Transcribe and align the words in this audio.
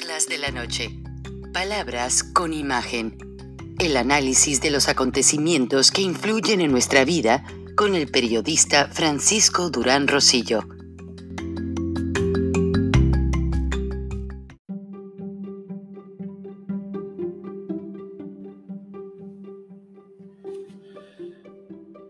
De 0.00 0.38
la 0.38 0.50
Noche. 0.50 0.90
Palabras 1.52 2.24
con 2.24 2.54
imagen. 2.54 3.18
El 3.78 3.98
análisis 3.98 4.62
de 4.62 4.70
los 4.70 4.88
acontecimientos 4.88 5.90
que 5.90 6.00
influyen 6.00 6.62
en 6.62 6.72
nuestra 6.72 7.04
vida 7.04 7.44
con 7.76 7.94
el 7.94 8.08
periodista 8.08 8.88
Francisco 8.88 9.68
Durán 9.68 10.08
Rosillo. 10.08 10.62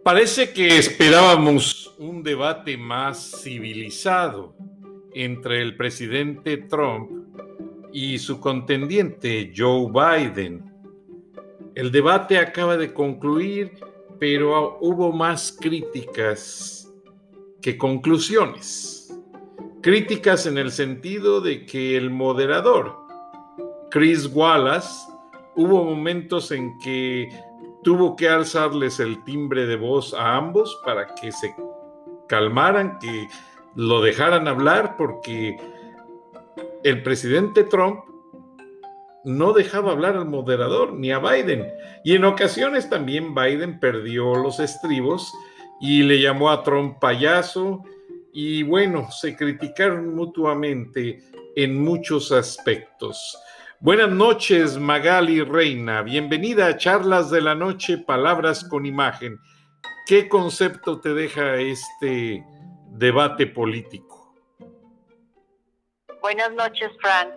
Parece 0.04 0.52
que 0.52 0.78
esperábamos 0.78 1.92
un 1.98 2.22
debate 2.22 2.76
más 2.76 3.42
civilizado 3.42 4.54
entre 5.12 5.60
el 5.60 5.76
presidente 5.76 6.56
Trump 6.56 7.19
y 7.92 8.18
su 8.18 8.40
contendiente 8.40 9.52
Joe 9.56 9.90
Biden. 9.90 10.70
El 11.74 11.90
debate 11.90 12.38
acaba 12.38 12.76
de 12.76 12.92
concluir, 12.92 13.72
pero 14.18 14.78
hubo 14.80 15.12
más 15.12 15.56
críticas 15.58 16.92
que 17.62 17.76
conclusiones. 17.76 19.14
Críticas 19.80 20.46
en 20.46 20.58
el 20.58 20.70
sentido 20.70 21.40
de 21.40 21.64
que 21.64 21.96
el 21.96 22.10
moderador, 22.10 22.96
Chris 23.90 24.26
Wallace, 24.32 25.10
hubo 25.56 25.84
momentos 25.84 26.50
en 26.52 26.78
que 26.80 27.28
tuvo 27.82 28.14
que 28.14 28.28
alzarles 28.28 29.00
el 29.00 29.22
timbre 29.24 29.66
de 29.66 29.76
voz 29.76 30.12
a 30.12 30.36
ambos 30.36 30.78
para 30.84 31.14
que 31.14 31.32
se 31.32 31.54
calmaran, 32.28 32.98
que 32.98 33.26
lo 33.74 34.02
dejaran 34.02 34.48
hablar, 34.48 34.96
porque 34.96 35.56
el 36.82 37.02
presidente 37.02 37.64
Trump 37.64 38.00
no 39.24 39.52
dejaba 39.52 39.92
hablar 39.92 40.16
al 40.16 40.26
moderador 40.26 40.94
ni 40.94 41.12
a 41.12 41.18
Biden. 41.18 41.66
Y 42.04 42.14
en 42.14 42.24
ocasiones 42.24 42.88
también 42.88 43.34
Biden 43.34 43.78
perdió 43.78 44.34
los 44.34 44.60
estribos 44.60 45.32
y 45.80 46.02
le 46.02 46.20
llamó 46.20 46.50
a 46.50 46.62
Trump 46.62 46.98
payaso. 46.98 47.82
Y 48.32 48.62
bueno, 48.62 49.10
se 49.10 49.36
criticaron 49.36 50.14
mutuamente 50.14 51.22
en 51.56 51.82
muchos 51.82 52.32
aspectos. 52.32 53.38
Buenas 53.80 54.10
noches, 54.10 54.78
Magali 54.78 55.42
Reina. 55.42 56.02
Bienvenida 56.02 56.66
a 56.66 56.76
Charlas 56.76 57.30
de 57.30 57.40
la 57.40 57.54
Noche, 57.54 57.98
Palabras 57.98 58.64
con 58.64 58.86
Imagen. 58.86 59.38
¿Qué 60.06 60.28
concepto 60.28 61.00
te 61.00 61.14
deja 61.14 61.56
este 61.56 62.44
debate 62.90 63.46
político? 63.46 64.09
Buenas 66.20 66.52
noches, 66.52 66.90
Frank. 67.00 67.30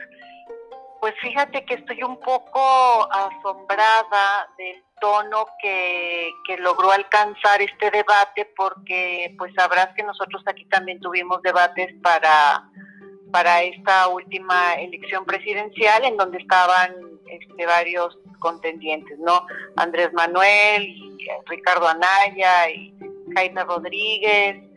Pues 1.00 1.14
fíjate 1.22 1.66
que 1.66 1.76
estoy 1.76 2.04
un 2.04 2.20
poco 2.20 3.10
asombrada 3.12 4.48
del 4.58 4.84
tono 5.00 5.48
que, 5.62 6.32
logró 6.60 6.92
alcanzar 6.92 7.62
este 7.62 7.92
debate 7.92 8.52
porque 8.56 9.34
pues 9.38 9.54
sabrás 9.56 9.90
que 9.96 10.04
nosotros 10.04 10.44
aquí 10.46 10.66
también 10.66 11.00
tuvimos 11.00 11.42
debates 11.42 11.94
para, 12.02 12.64
para 13.32 13.64
esta 13.64 14.08
última 14.08 14.76
elección 14.76 15.26
presidencial 15.26 16.06
en 16.06 16.16
donde 16.16 16.38
estaban 16.38 16.96
este, 17.28 17.66
varios 17.66 18.18
contendientes, 18.40 19.18
¿no? 19.20 19.46
Andrés 19.78 20.14
Manuel, 20.14 21.18
Ricardo 21.48 21.88
Anaya 21.88 22.70
y 22.70 22.94
Rodríguez 23.66 24.73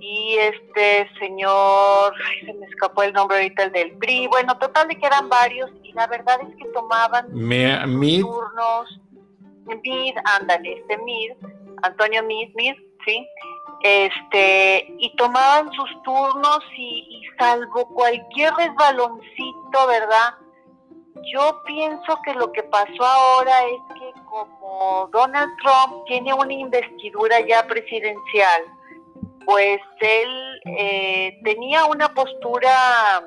y 0.00 0.36
este 0.38 1.08
señor, 1.18 2.14
se 2.44 2.52
me 2.52 2.66
escapó 2.66 3.02
el 3.02 3.12
nombre 3.12 3.38
ahorita, 3.38 3.64
el 3.64 3.72
del 3.72 3.98
PRI, 3.98 4.26
bueno, 4.28 4.56
total 4.58 4.88
de 4.88 4.96
que 4.96 5.06
eran 5.06 5.28
varios 5.28 5.70
y 5.82 5.92
la 5.92 6.06
verdad 6.06 6.40
es 6.42 6.56
que 6.56 6.64
tomaban 6.72 7.26
me, 7.32 7.76
turnos, 8.20 9.00
Mid, 9.66 10.14
ándale, 10.24 10.78
este 10.78 10.96
Mid, 10.98 11.32
Antonio 11.82 12.22
Mid, 12.22 12.50
Mid, 12.54 12.74
sí, 13.04 13.26
este, 13.82 14.94
y 14.98 15.14
tomaban 15.16 15.70
sus 15.72 16.02
turnos 16.02 16.60
y, 16.76 17.06
y 17.10 17.22
salvo 17.38 17.88
cualquier 17.94 18.52
resbaloncito, 18.54 19.86
¿verdad? 19.86 20.34
Yo 21.32 21.62
pienso 21.64 22.18
que 22.24 22.34
lo 22.34 22.52
que 22.52 22.62
pasó 22.64 23.04
ahora 23.04 23.64
es 23.66 23.98
que 23.98 24.12
como 24.24 25.08
Donald 25.12 25.50
Trump 25.62 26.04
tiene 26.06 26.32
una 26.32 26.52
investidura 26.52 27.40
ya 27.40 27.66
presidencial, 27.66 28.62
pues 29.48 29.80
él 30.00 30.60
eh, 30.66 31.40
tenía 31.42 31.86
una 31.86 32.12
postura, 32.12 33.24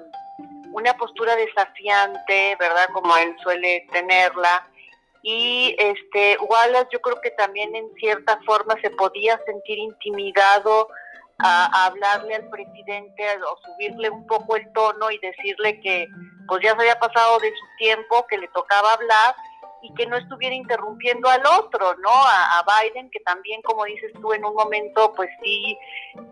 una 0.71 0.93
postura 0.93 1.35
desafiante, 1.35 2.55
¿verdad? 2.59 2.89
Como 2.93 3.17
él 3.17 3.35
suele 3.41 3.87
tenerla. 3.91 4.67
Y 5.23 5.75
este 5.79 6.37
Wallace 6.47 6.89
yo 6.91 7.01
creo 7.01 7.19
que 7.21 7.31
también 7.31 7.75
en 7.75 7.91
cierta 7.95 8.39
forma 8.45 8.75
se 8.83 8.91
podía 8.91 9.41
sentir 9.47 9.79
intimidado 9.79 10.89
a, 11.39 11.87
hablarle 11.87 12.35
al 12.35 12.49
presidente 12.51 13.25
o 13.43 13.57
subirle 13.65 14.11
un 14.11 14.27
poco 14.27 14.57
el 14.57 14.71
tono 14.73 15.09
y 15.09 15.17
decirle 15.17 15.81
que 15.81 16.07
pues 16.47 16.61
ya 16.61 16.75
se 16.75 16.81
había 16.81 16.99
pasado 16.99 17.39
de 17.39 17.49
su 17.49 17.65
tiempo, 17.79 18.27
que 18.27 18.37
le 18.37 18.47
tocaba 18.49 18.93
hablar 18.93 19.33
y 19.81 19.93
que 19.93 20.05
no 20.05 20.17
estuviera 20.17 20.55
interrumpiendo 20.55 21.29
al 21.29 21.43
otro, 21.45 21.95
¿no? 21.97 22.09
A, 22.09 22.63
Biden, 22.81 23.09
que 23.09 23.19
también, 23.21 23.61
como 23.61 23.85
dices 23.85 24.11
tú, 24.21 24.33
en 24.33 24.45
un 24.45 24.53
momento, 24.53 25.13
pues 25.15 25.29
sí, 25.43 25.77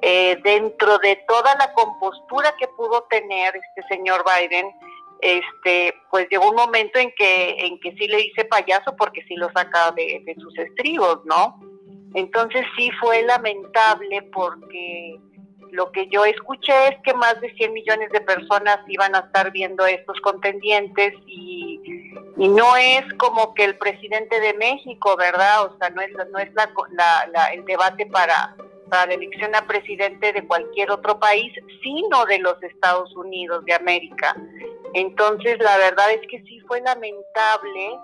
eh, 0.01 0.37
dentro 0.43 0.97
de 0.99 1.15
toda 1.27 1.55
la 1.55 1.73
compostura 1.73 2.53
que 2.57 2.67
pudo 2.69 3.03
tener 3.09 3.55
este 3.55 3.87
señor 3.87 4.23
Biden, 4.23 4.71
este, 5.21 5.93
pues 6.09 6.27
llegó 6.29 6.49
un 6.49 6.55
momento 6.55 6.99
en 6.99 7.11
que, 7.17 7.65
en 7.65 7.79
que 7.79 7.91
sí 7.93 8.07
le 8.07 8.17
dice 8.17 8.45
payaso 8.45 8.95
porque 8.95 9.23
sí 9.27 9.35
lo 9.35 9.51
saca 9.51 9.91
de, 9.91 10.21
de 10.25 10.35
sus 10.35 10.57
estribos, 10.57 11.19
¿no? 11.25 11.59
Entonces 12.13 12.65
sí 12.77 12.89
fue 13.01 13.21
lamentable 13.23 14.21
porque 14.33 15.19
lo 15.71 15.91
que 15.91 16.07
yo 16.07 16.25
escuché 16.25 16.73
es 16.89 16.97
que 17.03 17.13
más 17.13 17.39
de 17.41 17.53
100 17.53 17.73
millones 17.73 18.09
de 18.11 18.21
personas 18.21 18.79
iban 18.87 19.15
a 19.15 19.19
estar 19.19 19.51
viendo 19.51 19.85
estos 19.85 20.19
contendientes 20.21 21.13
y, 21.25 21.79
y 22.37 22.47
no 22.47 22.75
es 22.77 23.01
como 23.17 23.53
que 23.53 23.65
el 23.65 23.77
presidente 23.77 24.39
de 24.39 24.53
México, 24.53 25.15
¿verdad? 25.17 25.65
O 25.65 25.77
sea, 25.77 25.89
no 25.89 26.01
es, 26.01 26.11
no 26.31 26.39
es 26.39 26.49
la, 26.53 27.45
el 27.53 27.65
debate 27.65 28.05
para, 28.07 28.55
para 28.89 29.07
la 29.07 29.13
elección 29.13 29.55
a 29.55 29.65
presidente 29.67 30.33
de 30.33 30.45
cualquier 30.45 30.91
otro 30.91 31.19
país, 31.19 31.53
sino 31.83 32.25
de 32.25 32.39
los 32.39 32.61
Estados 32.63 33.15
Unidos 33.15 33.65
de 33.65 33.73
América. 33.73 34.35
Entonces, 34.93 35.59
la 35.59 35.77
verdad 35.77 36.11
es 36.11 36.21
que 36.29 36.41
sí 36.43 36.59
fue 36.61 36.81
lamentable 36.81 37.99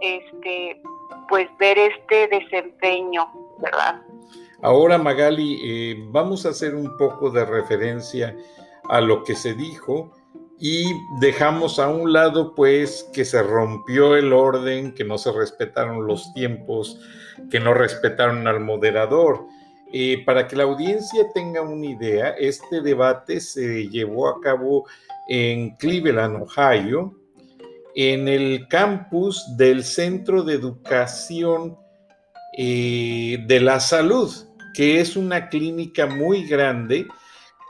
este 0.00 0.80
pues 1.28 1.46
ver 1.58 1.78
este 1.78 2.26
desempeño, 2.28 3.30
¿verdad? 3.58 4.00
Ahora, 4.60 4.98
Magali, 4.98 5.60
eh, 5.62 6.04
vamos 6.10 6.44
a 6.44 6.48
hacer 6.48 6.74
un 6.74 6.96
poco 6.96 7.30
de 7.30 7.44
referencia 7.44 8.36
a 8.88 9.00
lo 9.00 9.22
que 9.22 9.36
se 9.36 9.54
dijo 9.54 10.12
y 10.58 10.84
dejamos 11.20 11.78
a 11.78 11.88
un 11.88 12.12
lado 12.12 12.56
pues 12.56 13.08
que 13.12 13.24
se 13.24 13.40
rompió 13.40 14.16
el 14.16 14.32
orden, 14.32 14.92
que 14.94 15.04
no 15.04 15.16
se 15.16 15.30
respetaron 15.30 16.06
los 16.08 16.32
tiempos, 16.34 16.98
que 17.50 17.60
no 17.60 17.72
respetaron 17.72 18.48
al 18.48 18.58
moderador. 18.58 19.46
Eh, 19.92 20.24
para 20.26 20.48
que 20.48 20.56
la 20.56 20.64
audiencia 20.64 21.24
tenga 21.32 21.62
una 21.62 21.86
idea, 21.86 22.30
este 22.30 22.80
debate 22.80 23.40
se 23.40 23.88
llevó 23.88 24.28
a 24.28 24.40
cabo 24.40 24.86
en 25.28 25.76
Cleveland, 25.76 26.42
Ohio, 26.42 27.14
en 27.94 28.26
el 28.26 28.66
campus 28.68 29.56
del 29.56 29.84
Centro 29.84 30.42
de 30.42 30.54
Educación 30.54 31.78
eh, 32.56 33.44
de 33.46 33.60
la 33.60 33.78
Salud 33.78 34.47
que 34.74 35.00
es 35.00 35.16
una 35.16 35.48
clínica 35.48 36.06
muy 36.06 36.46
grande 36.46 37.06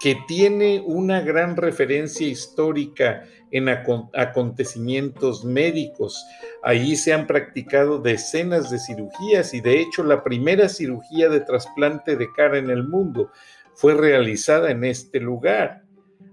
que 0.00 0.16
tiene 0.28 0.80
una 0.84 1.20
gran 1.20 1.56
referencia 1.56 2.26
histórica 2.26 3.24
en 3.50 3.68
acontecimientos 3.68 5.44
médicos. 5.44 6.24
Allí 6.62 6.96
se 6.96 7.12
han 7.12 7.26
practicado 7.26 7.98
decenas 7.98 8.70
de 8.70 8.78
cirugías 8.78 9.54
y 9.54 9.60
de 9.60 9.80
hecho 9.80 10.04
la 10.04 10.22
primera 10.22 10.68
cirugía 10.68 11.28
de 11.28 11.40
trasplante 11.40 12.16
de 12.16 12.28
cara 12.32 12.58
en 12.58 12.70
el 12.70 12.86
mundo 12.86 13.30
fue 13.74 13.94
realizada 13.94 14.70
en 14.70 14.84
este 14.84 15.18
lugar. 15.18 15.82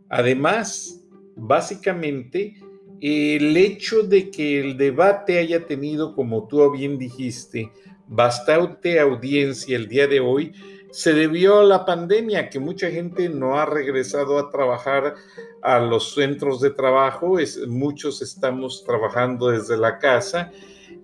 Además, 0.10 1.02
básicamente, 1.36 2.56
el 3.02 3.58
hecho 3.58 4.04
de 4.04 4.30
que 4.30 4.60
el 4.60 4.78
debate 4.78 5.40
haya 5.40 5.66
tenido, 5.66 6.16
como 6.16 6.48
tú 6.48 6.70
bien 6.72 6.98
dijiste, 6.98 7.72
bastante 8.08 9.00
audiencia 9.00 9.76
el 9.76 9.88
día 9.88 10.08
de 10.08 10.20
hoy 10.20 10.54
se 10.96 11.14
debió 11.14 11.60
a 11.60 11.64
la 11.66 11.84
pandemia, 11.84 12.50
que 12.50 12.58
mucha 12.58 12.90
gente 12.90 13.28
no 13.28 13.60
ha 13.60 13.66
regresado 13.66 14.40
a 14.40 14.50
trabajar 14.50 15.16
a 15.62 15.78
los 15.78 16.14
centros 16.14 16.62
de 16.62 16.70
trabajo, 16.70 17.38
es, 17.38 17.68
muchos 17.68 18.22
estamos 18.22 18.86
trabajando 18.86 19.50
desde 19.50 19.76
la 19.76 20.00
casa 20.00 20.54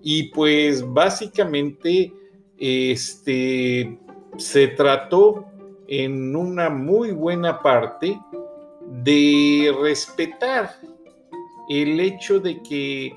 y 0.02 0.30
pues 0.30 0.82
básicamente 0.82 2.10
este, 2.56 3.98
se 4.38 4.68
trató 4.68 5.44
en 5.88 6.34
una 6.34 6.70
muy 6.70 7.10
buena 7.10 7.60
parte 7.60 8.18
de 8.86 9.76
respetar 9.78 10.74
el 11.68 12.00
hecho 12.00 12.40
de 12.40 12.62
que 12.62 13.14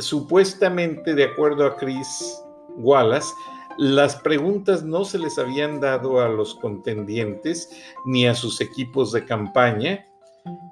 supuestamente, 0.00 1.14
de 1.14 1.24
acuerdo 1.24 1.64
a 1.64 1.76
Chris 1.76 2.42
Wallace, 2.80 3.32
las 3.78 4.16
preguntas 4.16 4.82
no 4.82 5.04
se 5.04 5.18
les 5.18 5.38
habían 5.38 5.80
dado 5.80 6.20
a 6.20 6.28
los 6.28 6.54
contendientes 6.54 7.70
ni 8.04 8.26
a 8.26 8.34
sus 8.34 8.60
equipos 8.60 9.12
de 9.12 9.24
campaña. 9.24 10.04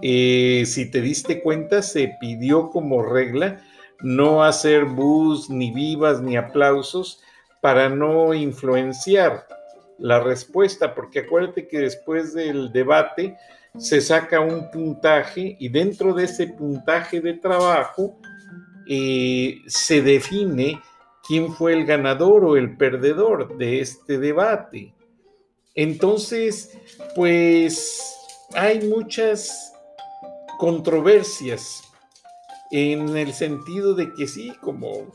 Eh, 0.03 0.65
si 0.67 0.91
te 0.91 1.01
diste 1.01 1.43
cuenta, 1.43 1.83
se 1.83 2.17
pidió 2.21 2.71
como 2.71 3.03
regla 3.03 3.61
no 4.01 4.45
hacer 4.45 4.85
bus, 4.85 5.51
ni 5.51 5.73
vivas, 5.73 6.21
ni 6.21 6.37
aplausos 6.37 7.21
para 7.61 7.89
no 7.89 8.35
influenciar 8.35 9.47
la 9.99 10.21
respuesta, 10.21 10.95
porque 10.95 11.21
acuérdate 11.21 11.67
que 11.67 11.81
después 11.81 12.33
del 12.33 12.73
debate 12.73 13.37
se 13.77 14.01
saca 14.01 14.41
un 14.41 14.71
puntaje 14.71 15.57
y 15.59 15.69
dentro 15.69 16.15
de 16.15 16.25
ese 16.25 16.47
puntaje 16.49 17.21
de 17.21 17.35
trabajo 17.35 18.17
eh, 18.89 19.57
se 19.67 20.01
define 20.03 20.81
quién 21.29 21.53
fue 21.53 21.75
el 21.75 21.85
ganador 21.85 22.45
o 22.45 22.57
el 22.57 22.77
perdedor 22.77 23.57
de 23.59 23.81
este 23.81 24.19
debate. 24.19 24.95
Entonces, 25.75 26.77
pues 27.15 28.17
hay 28.55 28.89
muchas 28.89 29.73
controversias 30.59 31.83
en 32.71 33.17
el 33.17 33.33
sentido 33.33 33.95
de 33.95 34.13
que 34.15 34.27
sí, 34.27 34.53
como 34.61 35.13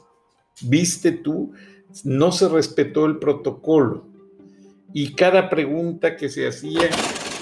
viste 0.62 1.12
tú, 1.12 1.52
no 2.04 2.32
se 2.32 2.48
respetó 2.48 3.06
el 3.06 3.18
protocolo 3.18 4.06
y 4.94 5.14
cada 5.14 5.50
pregunta 5.50 6.16
que 6.16 6.30
se 6.30 6.48
hacía, 6.48 6.90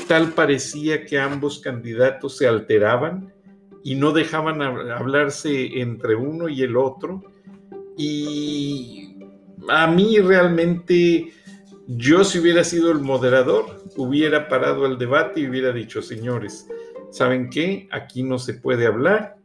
tal 0.08 0.32
parecía 0.32 1.06
que 1.06 1.20
ambos 1.20 1.60
candidatos 1.60 2.38
se 2.38 2.48
alteraban 2.48 3.34
y 3.84 3.96
no 3.96 4.14
dejaban 4.14 4.62
hablarse 4.62 5.82
entre 5.82 6.16
uno 6.16 6.48
y 6.48 6.62
el 6.62 6.78
otro. 6.78 7.22
Y 8.04 9.16
a 9.70 9.86
mí 9.86 10.18
realmente, 10.18 11.32
yo 11.88 12.24
si 12.24 12.40
hubiera 12.40 12.64
sido 12.64 12.92
el 12.92 13.00
moderador, 13.00 13.84
hubiera 13.96 14.48
parado 14.48 14.88
el 14.88 14.98
debate 14.98 15.42
y 15.42 15.48
hubiera 15.48 15.72
dicho, 15.72 16.02
señores, 16.02 16.68
¿saben 17.12 17.52
qué? 17.52 17.88
Aquí 17.92 18.24
no 18.24 18.40
se 18.40 18.56
puede 18.56 18.88
hablar 18.88 19.38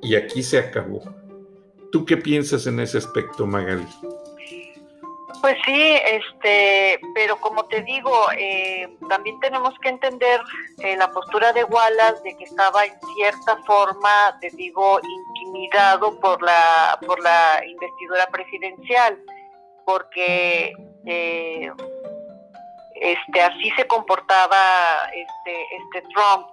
y 0.00 0.14
aquí 0.14 0.44
se 0.44 0.58
acabó. 0.58 1.02
¿Tú 1.90 2.04
qué 2.04 2.16
piensas 2.16 2.68
en 2.68 2.78
ese 2.78 2.98
aspecto, 2.98 3.44
Magali? 3.44 3.86
Pues 5.40 5.56
sí, 5.64 5.98
este, 6.04 7.00
pero 7.14 7.40
como 7.40 7.64
te 7.66 7.82
digo, 7.82 8.26
eh, 8.36 8.88
también 9.08 9.38
tenemos 9.40 9.72
que 9.80 9.88
entender 9.88 10.40
eh, 10.78 10.96
la 10.96 11.10
postura 11.12 11.52
de 11.52 11.64
Wallace 11.64 12.22
de 12.24 12.36
que 12.36 12.44
estaba 12.44 12.84
en 12.84 12.98
cierta 13.14 13.56
forma, 13.64 14.36
te 14.40 14.50
digo, 14.50 14.98
intimidado 15.00 16.18
por 16.20 16.42
la 16.42 16.98
por 17.06 17.22
la 17.22 17.62
investidura 17.64 18.26
presidencial, 18.32 19.18
porque 19.84 20.72
eh, 21.06 21.70
este 22.96 23.40
así 23.40 23.70
se 23.76 23.86
comportaba 23.86 25.08
este 25.12 25.62
este 25.76 26.08
Trump. 26.12 26.48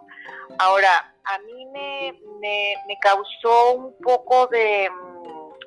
Ahora, 0.59 1.11
a 1.25 1.39
mí 1.39 1.65
me, 1.67 2.13
me, 2.39 2.75
me 2.87 2.97
causó 2.99 3.73
un 3.73 3.97
poco 3.97 4.47
de 4.47 4.89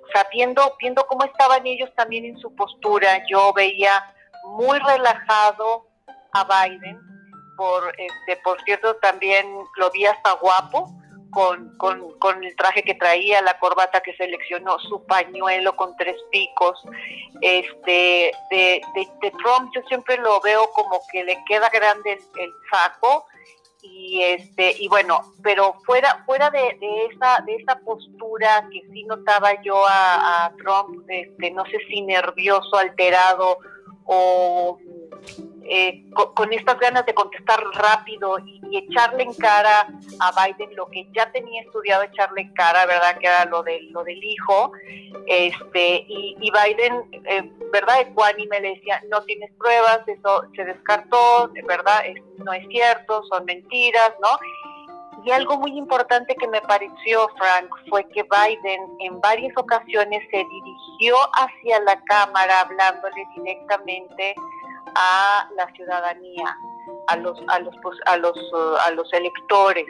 o 0.09 0.13
sea, 0.13 0.27
viendo, 0.33 1.07
cómo 1.07 1.25
estaban 1.25 1.67
ellos 1.67 1.91
también 1.95 2.25
en 2.25 2.39
su 2.39 2.55
postura, 2.55 3.23
yo 3.31 3.53
veía 3.53 4.15
muy 4.45 4.79
relajado 4.79 5.87
a 6.33 6.45
Biden, 6.45 6.99
por, 7.57 7.93
este, 7.99 8.41
por 8.43 8.61
cierto, 8.63 8.97
también 8.97 9.47
lo 9.77 9.91
vi 9.91 10.07
hasta 10.07 10.33
guapo, 10.35 10.95
con, 11.31 11.77
con, 11.77 12.43
el 12.43 12.57
traje 12.57 12.83
que 12.83 12.95
traía, 12.95 13.43
la 13.43 13.59
corbata 13.59 14.01
que 14.01 14.17
seleccionó, 14.17 14.79
su 14.79 15.05
pañuelo 15.05 15.77
con 15.77 15.95
tres 15.97 16.17
picos. 16.31 16.83
Este, 17.43 18.33
de, 18.51 18.81
de, 18.95 19.31
Trump 19.33 19.71
yo 19.75 19.83
siempre 19.89 20.17
lo 20.17 20.41
veo 20.41 20.71
como 20.71 21.01
que 21.13 21.25
le 21.25 21.39
queda 21.45 21.69
grande 21.69 22.13
el 22.13 22.51
saco 22.71 23.27
y 23.83 24.23
este 24.23 24.75
y 24.79 24.89
bueno 24.89 25.35
pero 25.43 25.75
fuera 25.85 26.23
fuera 26.27 26.51
de, 26.51 26.77
de 26.81 27.07
esa 27.07 27.43
de 27.47 27.55
esa 27.57 27.79
postura 27.81 28.69
que 28.73 28.83
sí 28.93 29.05
notaba 29.05 29.61
yo 29.63 29.85
a, 29.87 30.53
Trump 30.59 31.05
este 31.09 31.51
no 31.51 31.65
sé 31.67 31.79
si 31.89 32.03
nervioso 32.03 32.77
alterado 32.77 33.59
o 34.05 34.79
eh, 35.71 36.05
con, 36.35 36.53
estas 36.53 36.79
ganas 36.79 37.05
de 37.05 37.13
contestar 37.13 37.63
rápido 37.75 38.39
y, 38.39 38.59
echarle 38.71 39.25
en 39.25 39.35
cara 39.35 39.87
a 40.21 40.47
Biden 40.47 40.75
lo 40.77 40.87
que 40.87 41.07
ya 41.13 41.31
tenía 41.33 41.63
estudiado 41.63 42.05
echarle 42.05 42.43
en 42.43 42.55
cara, 42.55 42.87
¿verdad? 42.87 43.19
Que 43.19 43.27
era 43.27 43.45
lo, 43.47 43.63
de, 43.63 43.83
lo 43.91 44.03
del 44.05 44.23
hijo. 44.23 44.73
Este, 45.27 46.05
y, 46.09 46.37
Biden, 46.41 47.09
eh, 47.27 47.51
¿verdad? 47.73 48.01
Ecuánime 48.01 48.61
le 48.61 48.75
decía, 48.77 49.03
no 49.11 49.23
tienes 49.25 49.51
pruebas, 49.59 50.01
eso 50.07 50.43
se 50.55 50.65
descartó, 50.65 51.51
¿verdad? 51.67 52.03
no 52.39 52.53
es 52.53 52.67
cierto, 52.69 53.23
son 53.25 53.45
mentiras, 53.45 54.13
¿no? 54.23 54.29
Y 55.25 55.31
algo 55.31 55.59
muy 55.59 55.77
importante 55.77 56.35
que 56.37 56.47
me 56.49 56.61
pareció, 56.63 57.29
Frank, 57.37 57.71
fue 57.89 58.05
que 58.09 58.23
Biden 58.23 58.81
en 59.01 59.21
varias 59.21 59.53
ocasiones 59.57 60.23
se 60.31 60.39
dirigió 60.39 61.17
hacia 61.35 61.81
la 61.81 62.01
Cámara 62.05 62.61
hablándole 62.61 63.27
directamente 63.37 64.35
a 64.99 65.49
la 65.57 65.67
ciudadanía, 65.75 66.57
a 67.07 67.17
los, 67.17 67.39
a 67.49 67.61
los, 67.61 67.75
pues, 67.83 67.97
a 68.07 68.17
los, 68.17 68.37
uh, 68.53 68.77
a 68.87 68.91
los 68.91 69.13
electores 69.13 69.87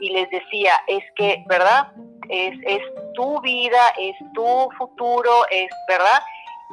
y 0.00 0.10
les 0.10 0.28
decía, 0.30 0.72
es 0.86 1.04
que, 1.16 1.44
¿verdad? 1.46 1.92
Es, 2.28 2.54
es 2.64 2.82
tu 3.14 3.40
vida, 3.42 3.92
es 3.98 4.16
tu 4.34 4.68
futuro, 4.78 5.44
es, 5.50 5.68
¿verdad? 5.88 6.22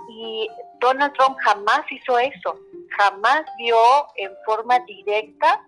Y 0.10 0.48
Donald 0.80 1.14
Trump 1.14 1.38
jamás 1.44 1.82
hizo 1.92 2.18
eso, 2.18 2.58
jamás 2.98 3.44
vio 3.58 3.78
en 4.16 4.32
forma 4.46 4.80
directa 4.80 5.62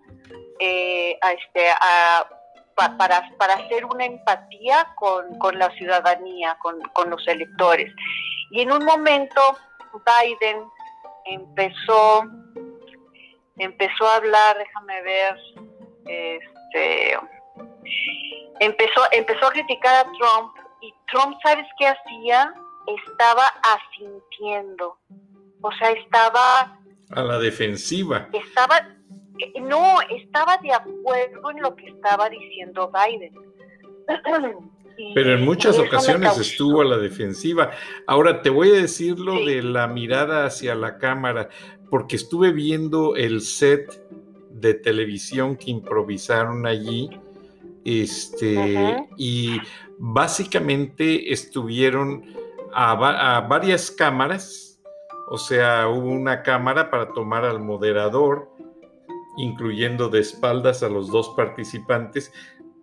eh, 0.58 1.18
este, 1.38 1.70
a, 1.70 2.26
para, 2.96 3.30
para 3.38 3.54
hacer 3.54 3.84
una 3.84 4.06
empatía 4.06 4.86
con, 4.96 5.38
con 5.38 5.58
la 5.58 5.70
ciudadanía, 5.72 6.56
con, 6.62 6.80
con 6.94 7.10
los 7.10 7.26
electores. 7.28 7.92
Y 8.50 8.62
en 8.62 8.72
un 8.72 8.84
momento 8.84 9.40
Biden 10.04 10.64
empezó, 11.26 12.24
empezó 13.58 14.06
a 14.06 14.16
hablar, 14.16 14.58
déjame 14.58 15.02
ver, 15.02 15.36
este, 16.06 17.18
empezó, 18.60 19.02
empezó 19.12 19.46
a 19.46 19.52
criticar 19.52 20.06
a 20.06 20.12
Trump 20.18 20.54
y 20.80 20.94
Trump, 21.10 21.36
¿sabes 21.42 21.66
qué 21.78 21.88
hacía? 21.88 22.52
Estaba 23.08 23.44
asintiendo, 23.62 24.98
o 25.60 25.72
sea, 25.72 25.90
estaba... 25.90 26.78
A 27.10 27.22
la 27.22 27.38
defensiva. 27.38 28.28
Estaba, 28.32 28.88
no, 29.60 30.00
estaba 30.10 30.56
de 30.58 30.72
acuerdo 30.72 31.50
en 31.50 31.62
lo 31.62 31.74
que 31.74 31.86
estaba 31.88 32.28
diciendo 32.28 32.90
Biden. 32.92 33.34
Pero 35.14 35.34
en 35.34 35.44
muchas 35.44 35.78
ocasiones 35.78 36.38
estuvo 36.38 36.80
a 36.80 36.84
la 36.84 36.98
defensiva. 36.98 37.70
Ahora 38.06 38.42
te 38.42 38.50
voy 38.50 38.70
a 38.70 38.80
decir 38.80 39.18
lo 39.18 39.44
de 39.44 39.62
la 39.62 39.86
mirada 39.86 40.46
hacia 40.46 40.74
la 40.74 40.98
cámara, 40.98 41.48
porque 41.90 42.16
estuve 42.16 42.52
viendo 42.52 43.16
el 43.16 43.40
set 43.40 44.02
de 44.50 44.74
televisión 44.74 45.56
que 45.56 45.70
improvisaron 45.70 46.66
allí, 46.66 47.10
este, 47.84 49.06
y 49.16 49.60
básicamente 49.98 51.32
estuvieron 51.32 52.24
a, 52.72 53.36
a 53.36 53.40
varias 53.42 53.90
cámaras, 53.90 54.80
o 55.28 55.38
sea, 55.38 55.88
hubo 55.88 56.10
una 56.10 56.42
cámara 56.42 56.90
para 56.90 57.12
tomar 57.12 57.44
al 57.44 57.60
moderador, 57.60 58.50
incluyendo 59.36 60.08
de 60.08 60.20
espaldas 60.20 60.82
a 60.82 60.88
los 60.88 61.10
dos 61.10 61.32
participantes, 61.36 62.32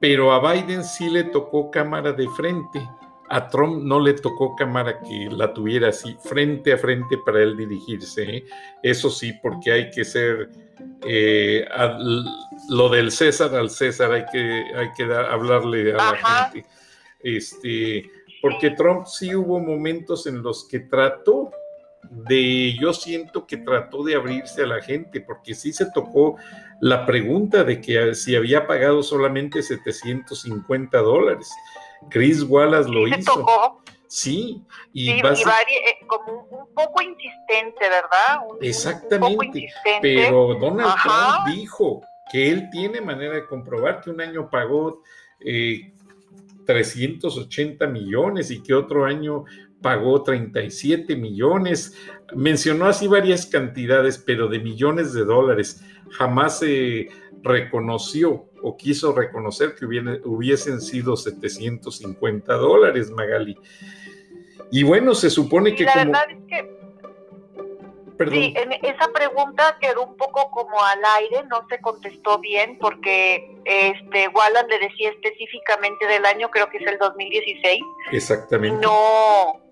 pero 0.03 0.33
a 0.33 0.53
Biden 0.53 0.83
sí 0.83 1.09
le 1.09 1.23
tocó 1.23 1.71
cámara 1.71 2.11
de 2.11 2.27
frente. 2.27 2.85
A 3.29 3.47
Trump 3.47 3.85
no 3.85 4.01
le 4.01 4.11
tocó 4.11 4.53
cámara 4.53 4.99
que 4.99 5.29
la 5.31 5.53
tuviera 5.53 5.87
así 5.87 6.17
frente 6.21 6.73
a 6.73 6.77
frente 6.77 7.17
para 7.25 7.41
él 7.41 7.55
dirigirse. 7.55 8.23
¿eh? 8.23 8.45
Eso 8.83 9.09
sí, 9.09 9.31
porque 9.41 9.71
hay 9.71 9.89
que 9.91 10.03
ser 10.03 10.49
eh, 11.07 11.65
lo 12.67 12.89
del 12.89 13.13
César 13.13 13.55
al 13.55 13.69
César, 13.69 14.11
hay 14.11 14.25
que, 14.29 14.65
hay 14.75 14.91
que 14.91 15.05
hablarle 15.05 15.93
a 15.93 15.95
la 15.95 16.49
gente. 16.51 16.67
Este, 17.21 18.11
porque 18.41 18.71
Trump 18.71 19.05
sí 19.05 19.33
hubo 19.33 19.57
momentos 19.61 20.27
en 20.27 20.43
los 20.43 20.67
que 20.67 20.81
trató 20.81 21.49
de, 22.09 22.75
yo 22.79 22.93
siento 22.93 23.45
que 23.45 23.57
trató 23.57 24.03
de 24.03 24.15
abrirse 24.15 24.63
a 24.63 24.67
la 24.67 24.81
gente, 24.81 25.21
porque 25.21 25.55
sí 25.55 25.73
se 25.73 25.91
tocó 25.91 26.37
la 26.79 27.05
pregunta 27.05 27.63
de 27.63 27.81
que 27.81 28.15
si 28.15 28.35
había 28.35 28.67
pagado 28.67 29.03
solamente 29.03 29.61
750 29.61 30.97
dólares. 30.99 31.49
Chris 32.09 32.43
Wallace 32.43 32.89
lo 32.89 33.07
hizo. 33.07 33.45
Sí, 34.07 34.61
y, 34.93 35.09
eh, 35.09 35.23
como 36.05 36.47
un 36.51 36.73
poco 36.75 37.01
insistente, 37.01 37.79
¿verdad? 37.79 38.41
exactamente, 38.61 39.73
pero 40.03 40.53
Donald 40.53 40.93
Trump 41.01 41.47
dijo 41.55 42.03
que 42.31 42.51
él 42.51 42.69
tiene 42.69 43.01
manera 43.01 43.33
de 43.33 43.47
comprobar 43.47 44.01
que 44.01 44.11
un 44.11 44.21
año 44.21 44.51
pagó 44.51 45.01
380 46.65 47.87
millones 47.87 48.51
y 48.51 48.61
que 48.61 48.73
otro 48.73 49.05
año 49.05 49.45
pagó 49.83 50.23
37 50.23 51.15
millones. 51.15 51.95
Mencionó 52.35 52.87
así 52.87 53.07
varias 53.07 53.45
cantidades, 53.45 54.17
pero 54.17 54.47
de 54.47 54.57
millones 54.57 55.13
de 55.13 55.25
dólares. 55.25 55.83
Jamás 56.09 56.57
se 56.57 57.09
reconoció 57.43 58.49
o 58.63 58.77
quiso 58.77 59.13
reconocer 59.13 59.75
que 59.75 59.85
hubiesen 59.85 60.81
sido 60.81 61.15
750 61.15 62.53
dólares, 62.55 63.11
Magali. 63.11 63.55
Y 64.71 64.81
bueno, 64.81 65.13
se 65.13 65.29
supone 65.29 65.75
que... 65.75 65.83
La 65.83 65.95
verdad 65.95 66.23
es 66.31 66.37
que 66.47 66.83
Sí, 68.29 68.53
esa 68.83 69.07
pregunta 69.11 69.77
quedó 69.81 70.03
un 70.03 70.15
poco 70.15 70.49
como 70.51 70.81
al 70.83 70.99
aire, 71.19 71.43
no 71.49 71.65
se 71.67 71.79
contestó 71.81 72.39
bien 72.39 72.77
porque 72.79 73.57
este 73.65 74.27
Wallan 74.29 74.67
le 74.67 74.79
decía 74.79 75.09
específicamente 75.09 76.05
del 76.07 76.25
año, 76.25 76.49
creo 76.49 76.69
que 76.69 76.77
es 76.77 76.87
el 76.87 76.97
2016. 76.99 77.81
Exactamente. 78.11 78.85
No, 78.85 79.62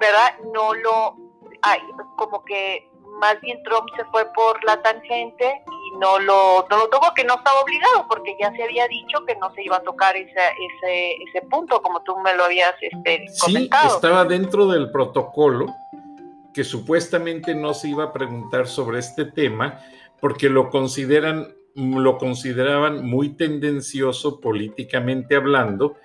¿verdad? 0.00 0.38
No 0.52 0.74
lo, 0.74 1.16
ay, 1.62 1.78
como 2.16 2.44
que 2.44 2.90
más 3.20 3.40
bien 3.42 3.62
Trump 3.64 3.86
se 3.96 4.04
fue 4.06 4.24
por 4.34 4.62
la 4.64 4.80
tangente 4.82 5.62
y 5.66 5.98
no 5.98 6.18
lo, 6.18 6.66
no 6.70 6.76
lo 6.78 6.88
tocó, 6.88 7.12
que 7.14 7.24
no 7.24 7.34
estaba 7.34 7.60
obligado, 7.60 8.06
porque 8.08 8.34
ya 8.40 8.50
se 8.52 8.64
había 8.64 8.88
dicho 8.88 9.24
que 9.26 9.36
no 9.36 9.52
se 9.54 9.62
iba 9.62 9.76
a 9.76 9.82
tocar 9.82 10.16
ese, 10.16 10.30
ese, 10.32 11.16
ese 11.28 11.42
punto, 11.50 11.82
como 11.82 12.02
tú 12.02 12.18
me 12.20 12.34
lo 12.34 12.44
habías 12.44 12.74
este, 12.80 13.26
comentado. 13.40 13.90
Sí, 13.90 13.94
estaba 13.96 14.24
dentro 14.24 14.66
del 14.66 14.90
protocolo 14.90 15.66
que 16.54 16.64
supuestamente 16.64 17.54
no 17.54 17.74
se 17.74 17.88
iba 17.88 18.04
a 18.04 18.12
preguntar 18.12 18.66
sobre 18.66 18.98
este 18.98 19.24
tema 19.24 19.80
porque 20.20 20.48
lo 20.48 20.70
consideran 20.70 21.54
lo 21.76 22.18
consideraban 22.18 23.06
muy 23.06 23.30
tendencioso 23.30 24.40
políticamente 24.40 25.36
hablando 25.36 25.96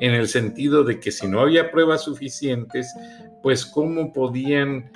en 0.00 0.14
el 0.14 0.26
sentido 0.26 0.82
de 0.82 0.98
que 0.98 1.12
si 1.12 1.28
no 1.28 1.40
había 1.40 1.70
pruebas 1.70 2.02
suficientes, 2.02 2.92
pues 3.42 3.66
cómo 3.66 4.12
podían 4.12 4.90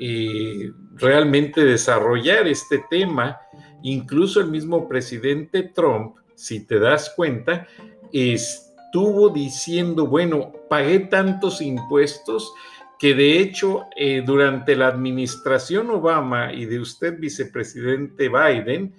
eh, 0.00 0.72
realmente 0.94 1.64
desarrollar 1.64 2.48
este 2.48 2.82
tema. 2.90 3.38
Incluso 3.82 4.40
el 4.40 4.48
mismo 4.48 4.88
presidente 4.88 5.62
Trump, 5.62 6.16
si 6.34 6.66
te 6.66 6.78
das 6.78 7.12
cuenta, 7.14 7.66
estuvo 8.12 9.28
diciendo, 9.28 10.06
bueno, 10.06 10.52
pagué 10.68 11.00
tantos 11.00 11.60
impuestos 11.60 12.52
que 12.98 13.14
de 13.14 13.40
hecho 13.40 13.86
eh, 13.96 14.22
durante 14.24 14.76
la 14.76 14.88
administración 14.88 15.90
Obama 15.90 16.52
y 16.52 16.66
de 16.66 16.80
usted, 16.80 17.18
vicepresidente 17.18 18.28
Biden, 18.28 18.94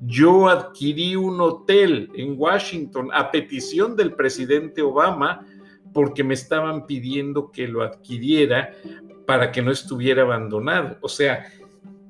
yo 0.00 0.48
adquirí 0.48 1.16
un 1.16 1.38
hotel 1.40 2.10
en 2.14 2.34
Washington 2.38 3.10
a 3.12 3.30
petición 3.30 3.94
del 3.94 4.14
presidente 4.14 4.80
Obama 4.80 5.46
porque 5.92 6.24
me 6.24 6.34
estaban 6.34 6.86
pidiendo 6.86 7.50
que 7.50 7.68
lo 7.68 7.82
adquiriera 7.82 8.72
para 9.26 9.52
que 9.52 9.62
no 9.62 9.70
estuviera 9.70 10.22
abandonado. 10.22 10.96
O 11.00 11.08
sea, 11.08 11.46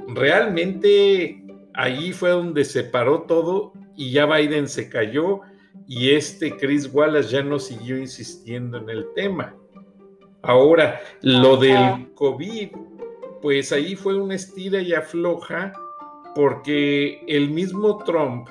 realmente 0.09 1.45
allí 1.75 2.13
fue 2.13 2.31
donde 2.31 2.65
se 2.65 2.85
paró 2.85 3.23
todo 3.23 3.73
y 3.97 4.13
ya 4.13 4.27
Biden 4.27 4.69
se 4.69 4.89
cayó 4.89 5.41
y 5.87 6.11
este 6.11 6.57
Chris 6.57 6.89
Wallace 6.93 7.29
ya 7.29 7.43
no 7.43 7.59
siguió 7.59 7.99
insistiendo 7.99 8.79
en 8.79 8.91
el 8.91 9.07
tema. 9.15 9.55
Ahora, 10.43 11.01
lo 11.21 11.57
del 11.57 12.13
COVID, 12.15 12.71
pues 13.41 13.73
ahí 13.73 13.95
fue 13.95 14.21
una 14.21 14.35
estira 14.35 14.81
y 14.81 14.93
afloja 14.93 15.73
porque 16.35 17.23
el 17.29 17.51
mismo 17.51 17.99
Trump, 18.05 18.49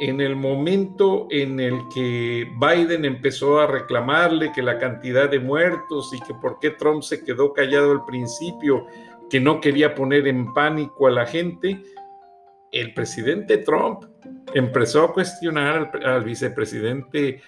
en 0.00 0.22
el 0.22 0.34
momento 0.34 1.26
en 1.28 1.60
el 1.60 1.86
que 1.94 2.50
Biden 2.58 3.04
empezó 3.04 3.60
a 3.60 3.66
reclamarle 3.66 4.50
que 4.50 4.62
la 4.62 4.78
cantidad 4.78 5.28
de 5.28 5.38
muertos 5.38 6.10
y 6.14 6.20
que 6.20 6.32
por 6.32 6.58
qué 6.58 6.70
Trump 6.70 7.02
se 7.02 7.22
quedó 7.22 7.52
callado 7.52 7.92
al 7.92 8.06
principio, 8.06 8.86
que 9.28 9.38
no 9.40 9.60
quería 9.60 9.94
poner 9.94 10.26
en 10.26 10.54
pánico 10.54 11.06
a 11.06 11.10
la 11.10 11.26
gente, 11.26 11.82
el 12.72 12.94
presidente 12.94 13.58
Trump 13.58 14.04
empezó 14.54 15.04
a 15.04 15.12
cuestionar 15.12 15.92
al, 16.02 16.24
vicepresidente 16.24 17.42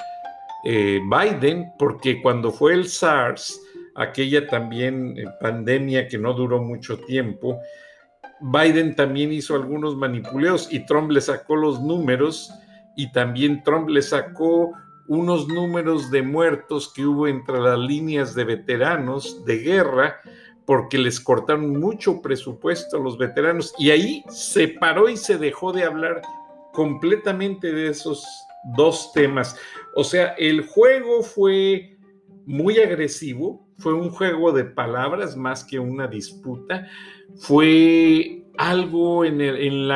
eh, 0.64 1.00
Biden, 1.00 1.72
porque 1.78 2.20
cuando 2.20 2.52
fue 2.52 2.74
el 2.74 2.86
SARS, 2.86 3.58
aquella 3.94 4.46
también 4.46 5.16
eh, 5.16 5.24
pandemia 5.40 6.06
que 6.06 6.18
no 6.18 6.34
duró 6.34 6.62
mucho 6.62 6.98
tiempo, 6.98 7.58
Biden 8.42 8.96
también 8.96 9.32
hizo 9.32 9.54
algunos 9.54 9.96
manipuleos 9.96 10.68
y 10.72 10.84
Trump 10.84 11.10
le 11.10 11.20
sacó 11.20 11.56
los 11.56 11.80
números 11.80 12.52
y 12.96 13.12
también 13.12 13.62
Trump 13.62 13.88
le 13.88 14.02
sacó 14.02 14.72
unos 15.08 15.48
números 15.48 16.10
de 16.10 16.22
muertos 16.22 16.92
que 16.92 17.04
hubo 17.04 17.26
entre 17.28 17.60
las 17.60 17.78
líneas 17.78 18.34
de 18.34 18.44
veteranos 18.44 19.44
de 19.44 19.58
guerra 19.58 20.16
porque 20.64 20.98
les 20.98 21.20
cortaron 21.20 21.78
mucho 21.78 22.22
presupuesto 22.22 22.96
a 22.96 23.00
los 23.00 23.18
veteranos 23.18 23.74
y 23.78 23.90
ahí 23.90 24.24
se 24.28 24.68
paró 24.68 25.08
y 25.08 25.16
se 25.16 25.38
dejó 25.38 25.72
de 25.72 25.84
hablar 25.84 26.22
completamente 26.72 27.72
de 27.72 27.88
esos 27.88 28.24
dos 28.76 29.12
temas. 29.12 29.56
O 29.94 30.04
sea, 30.04 30.34
el 30.38 30.66
juego 30.66 31.22
fue 31.22 31.96
muy 32.46 32.78
agresivo, 32.78 33.61
fue 33.82 33.94
un 33.94 34.10
juego 34.10 34.52
de 34.52 34.64
palabras 34.64 35.36
más 35.36 35.64
que 35.64 35.78
una 35.78 36.06
disputa, 36.06 36.86
fue 37.36 38.44
algo 38.56 39.24
en, 39.24 39.88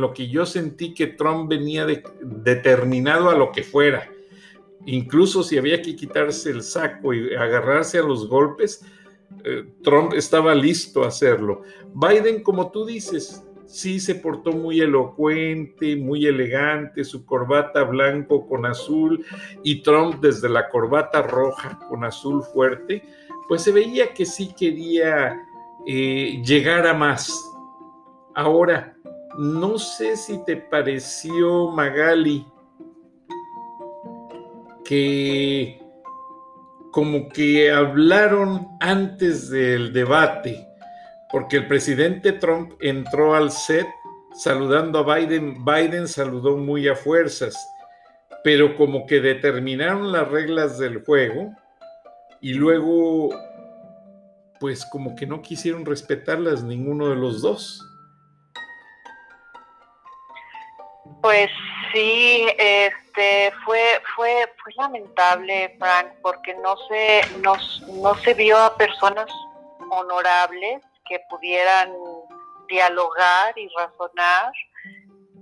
lo 0.00 0.14
que 0.14 0.28
yo 0.28 0.46
sentí 0.46 0.94
que 0.94 1.08
Trump 1.08 1.50
venía 1.50 1.84
determinado 2.22 3.30
a 3.30 3.34
lo 3.36 3.50
que 3.50 3.64
fuera. 3.64 4.08
Incluso 4.86 5.42
si 5.42 5.58
había 5.58 5.82
que 5.82 5.96
quitarse 5.96 6.50
el 6.50 6.62
saco 6.62 7.12
y 7.12 7.34
agarrarse 7.34 7.98
a 7.98 8.02
los 8.02 8.28
golpes, 8.28 8.84
eh, 9.44 9.64
Trump 9.82 10.12
estaba 10.12 10.54
listo 10.54 11.02
a 11.02 11.08
hacerlo. 11.08 11.62
Biden, 11.94 12.42
como 12.42 12.70
tú 12.70 12.84
dices, 12.84 13.42
sí 13.66 13.98
se 13.98 14.14
portó 14.14 14.52
muy 14.52 14.80
elocuente, 14.80 15.96
muy 15.96 16.26
elegante, 16.26 17.02
su 17.04 17.24
corbata 17.24 17.82
blanco 17.82 18.46
con 18.46 18.66
azul 18.66 19.24
y 19.62 19.82
Trump 19.82 20.20
desde 20.20 20.48
la 20.48 20.68
corbata 20.68 21.22
roja 21.22 21.80
con 21.88 22.04
azul 22.04 22.42
fuerte, 22.42 23.02
pues 23.48 23.62
se 23.62 23.72
veía 23.72 24.12
que 24.12 24.26
sí 24.26 24.54
quería 24.58 25.36
eh, 25.86 26.42
llegar 26.44 26.86
a 26.86 26.94
más. 26.94 27.32
Ahora, 28.34 28.96
no 29.38 29.78
sé 29.78 30.16
si 30.16 30.44
te 30.44 30.56
pareció, 30.56 31.70
Magali, 31.70 32.46
que 34.84 35.80
como 36.90 37.28
que 37.28 37.72
hablaron 37.72 38.68
antes 38.80 39.50
del 39.50 39.92
debate 39.92 40.68
porque 41.34 41.56
el 41.56 41.66
presidente 41.66 42.30
Trump 42.30 42.74
entró 42.80 43.34
al 43.34 43.50
set 43.50 43.88
saludando 44.36 45.00
a 45.00 45.16
Biden. 45.16 45.64
Biden 45.64 46.06
saludó 46.06 46.56
muy 46.56 46.86
a 46.86 46.94
fuerzas, 46.94 47.56
pero 48.44 48.76
como 48.76 49.04
que 49.04 49.20
determinaron 49.20 50.12
las 50.12 50.28
reglas 50.28 50.78
del 50.78 51.02
juego 51.02 51.52
y 52.44 52.52
luego, 52.52 53.30
pues 54.60 54.84
como 54.92 55.16
que 55.16 55.26
no 55.26 55.40
quisieron 55.40 55.86
respetarlas 55.86 56.62
ninguno 56.62 57.08
de 57.08 57.16
los 57.16 57.40
dos. 57.40 57.82
Pues 61.22 61.48
sí, 61.90 62.46
este 62.58 63.50
fue 63.64 63.80
fue 64.14 64.46
fue 64.62 64.72
lamentable, 64.76 65.74
Frank, 65.78 66.08
porque 66.20 66.52
no 66.56 66.76
se 66.86 67.22
no, 67.38 67.54
no 68.02 68.14
se 68.16 68.34
vio 68.34 68.58
a 68.58 68.76
personas 68.76 69.26
honorables 69.88 70.82
que 71.08 71.20
pudieran 71.30 71.94
dialogar 72.68 73.58
y 73.58 73.68
razonar. 73.68 74.52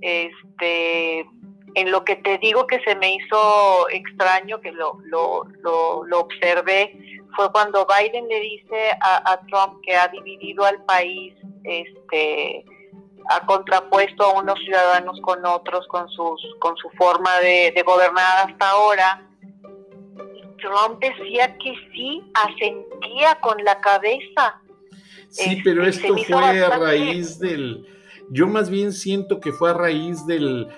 Este, 0.03 1.27
en 1.75 1.91
lo 1.91 2.05
que 2.05 2.17
te 2.17 2.39
digo 2.39 2.67
que 2.67 2.81
se 2.81 2.95
me 2.97 3.15
hizo 3.15 3.89
extraño, 3.91 4.61
que 4.61 4.73
lo, 4.73 4.99
lo, 5.05 5.45
lo, 5.63 6.21
observé, 6.21 6.99
fue 7.35 7.51
cuando 7.53 7.87
Biden 7.87 8.29
le 8.29 8.41
dice 8.41 8.91
a, 9.01 9.41
Trump 9.49 9.81
que 9.83 9.97
ha 9.97 10.09
dividido 10.09 10.65
al 10.65 10.83
país, 10.85 11.35
este, 11.65 12.65
ha 13.29 13.47
contrapuesto 13.47 14.25
a 14.25 14.41
unos 14.41 14.59
ciudadanos 14.61 15.21
con 15.23 15.45
otros, 15.47 15.87
con, 15.89 16.09
sus, 16.11 16.41
con 16.59 16.77
su 16.77 16.91
forma 16.91 17.39
de, 17.41 17.73
de 17.75 17.83
gobernar 17.83 18.49
hasta 18.49 18.71
ahora. 18.71 19.27
Trump 20.59 21.01
decía 21.01 21.57
que 21.59 21.75
sí, 21.93 22.23
asentía 22.35 23.35
con 23.41 23.63
la 23.65 23.81
cabeza 23.81 24.63
Sí, 25.33 25.61
pero 25.65 25.87
esto 25.87 26.15
fue 26.15 26.61
a 26.61 26.79
raíz 26.79 27.39
del, 27.39 27.87
yo 28.29 28.47
más 28.47 28.69
bien 28.69 28.93
siento 28.93 29.41
que 29.41 29.53
fue 29.53 29.71
a 29.71 29.75
raíz 29.75 30.27
del, 30.27 30.69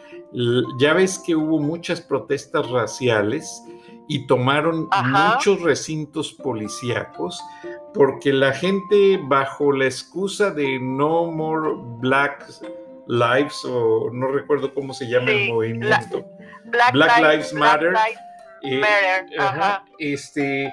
ya 0.79 0.95
ves 0.95 1.19
que 1.19 1.37
hubo 1.37 1.59
muchas 1.59 2.01
protestas 2.01 2.69
raciales 2.71 3.63
y 4.09 4.27
tomaron 4.27 4.89
muchos 5.07 5.63
recintos 5.63 6.33
policíacos 6.33 7.41
porque 7.95 8.33
la 8.33 8.53
gente 8.53 9.21
bajo 9.23 9.73
la 9.73 9.87
excusa 9.87 10.51
de 10.51 10.79
no 10.81 11.27
more 11.27 11.71
black 12.01 12.45
Lives, 13.07 13.65
o 13.67 14.11
no 14.13 14.29
recuerdo 14.29 14.73
cómo 14.73 14.95
se 14.95 15.07
llama 15.07 15.31
el 15.31 15.53
movimiento. 15.53 16.25
Black, 16.65 17.19
Lives, 17.19 17.53
Matter. 17.53 17.95
Eh, 18.63 18.83
este, 19.99 20.73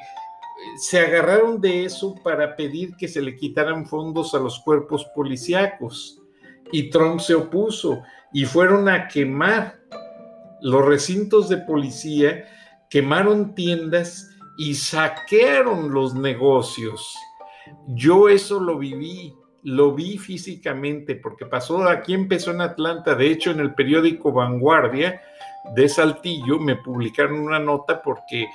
se 0.77 0.99
agarraron 0.99 1.59
de 1.59 1.85
eso 1.85 2.15
para 2.23 2.55
pedir 2.55 2.95
que 2.95 3.09
se 3.09 3.21
le 3.21 3.35
quitaran 3.35 3.85
fondos 3.85 4.33
a 4.33 4.39
los 4.39 4.59
cuerpos 4.59 5.05
policíacos 5.13 6.21
y 6.71 6.89
Trump 6.89 7.19
se 7.19 7.35
opuso 7.35 8.01
y 8.33 8.45
fueron 8.45 8.89
a 8.89 9.07
quemar 9.07 9.79
los 10.61 10.85
recintos 10.85 11.49
de 11.49 11.57
policía, 11.57 12.45
quemaron 12.89 13.55
tiendas 13.55 14.29
y 14.57 14.75
saquearon 14.75 15.91
los 15.91 16.13
negocios. 16.13 17.17
Yo 17.87 18.29
eso 18.29 18.59
lo 18.59 18.77
viví, 18.77 19.33
lo 19.63 19.93
vi 19.93 20.17
físicamente, 20.17 21.15
porque 21.15 21.45
pasó, 21.45 21.87
aquí 21.87 22.13
empezó 22.13 22.51
en 22.51 22.61
Atlanta, 22.61 23.15
de 23.15 23.31
hecho 23.31 23.51
en 23.51 23.59
el 23.59 23.73
periódico 23.73 24.31
Vanguardia 24.31 25.21
de 25.75 25.87
Saltillo 25.87 26.59
me 26.59 26.75
publicaron 26.75 27.39
una 27.39 27.59
nota 27.59 28.01
porque 28.01 28.47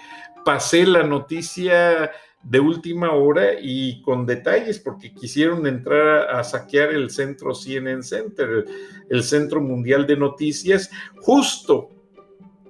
pasé 0.45 0.87
la 0.87 1.02
noticia 1.02 2.11
de 2.49 2.61
última 2.61 3.12
hora 3.12 3.55
y 3.61 4.00
con 4.03 4.25
detalles 4.25 4.79
porque 4.79 5.12
quisieron 5.12 5.67
entrar 5.67 6.31
a, 6.31 6.45
saquear 6.45 6.91
el 6.91 7.11
centro 7.11 7.55
CNN 7.55 8.03
Center, 8.03 8.65
el 9.09 9.23
Centro 9.25 9.61
Mundial 9.61 10.07
de 10.07 10.17
Noticias, 10.17 10.91
justo 11.21 11.91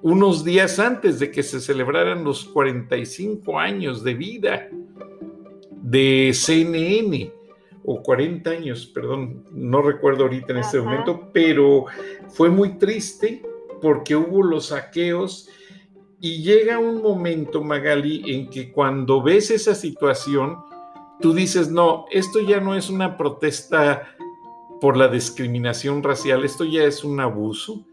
unos 0.01 0.45
días 0.45 0.79
antes 0.79 1.19
de 1.19 1.31
que 1.31 1.43
se 1.43 1.61
celebraran 1.61 2.25
los 2.25 2.45
45 2.47 3.59
años 3.59 4.03
de 4.03 4.15
vida 4.15 4.69
de 5.71 6.33
CNN, 6.33 7.33
o 7.85 8.03
40 8.03 8.51
años, 8.51 8.87
perdón, 8.87 9.45
no 9.53 9.81
recuerdo 9.81 10.25
ahorita 10.25 10.53
en 10.53 10.59
este 10.59 10.81
momento, 10.81 11.31
pero 11.33 11.85
fue 12.29 12.51
muy 12.51 12.79
triste 12.79 13.43
porque 13.81 14.17
hubo 14.17 14.43
los 14.43 14.67
saqueos 14.67 15.49
y 16.21 16.43
llega 16.43 16.79
un 16.79 17.03
momento, 17.03 17.63
Magali, 17.63 18.23
en 18.33 18.49
que 18.49 18.73
cuando 18.73 19.23
ves 19.23 19.51
esa 19.51 19.75
situación, 19.75 20.59
tú 21.21 21.33
dices, 21.33 21.71
no, 21.71 22.07
esto 22.11 22.41
ya 22.41 22.61
no 22.61 22.75
es 22.75 22.89
una 22.89 23.17
protesta 23.17 24.09
por 24.81 24.97
la 24.97 25.09
discriminación 25.09 26.03
racial, 26.03 26.45
esto 26.45 26.65
ya 26.65 26.85
es 26.85 27.05
un 27.05 27.21
abuso, 27.21 27.85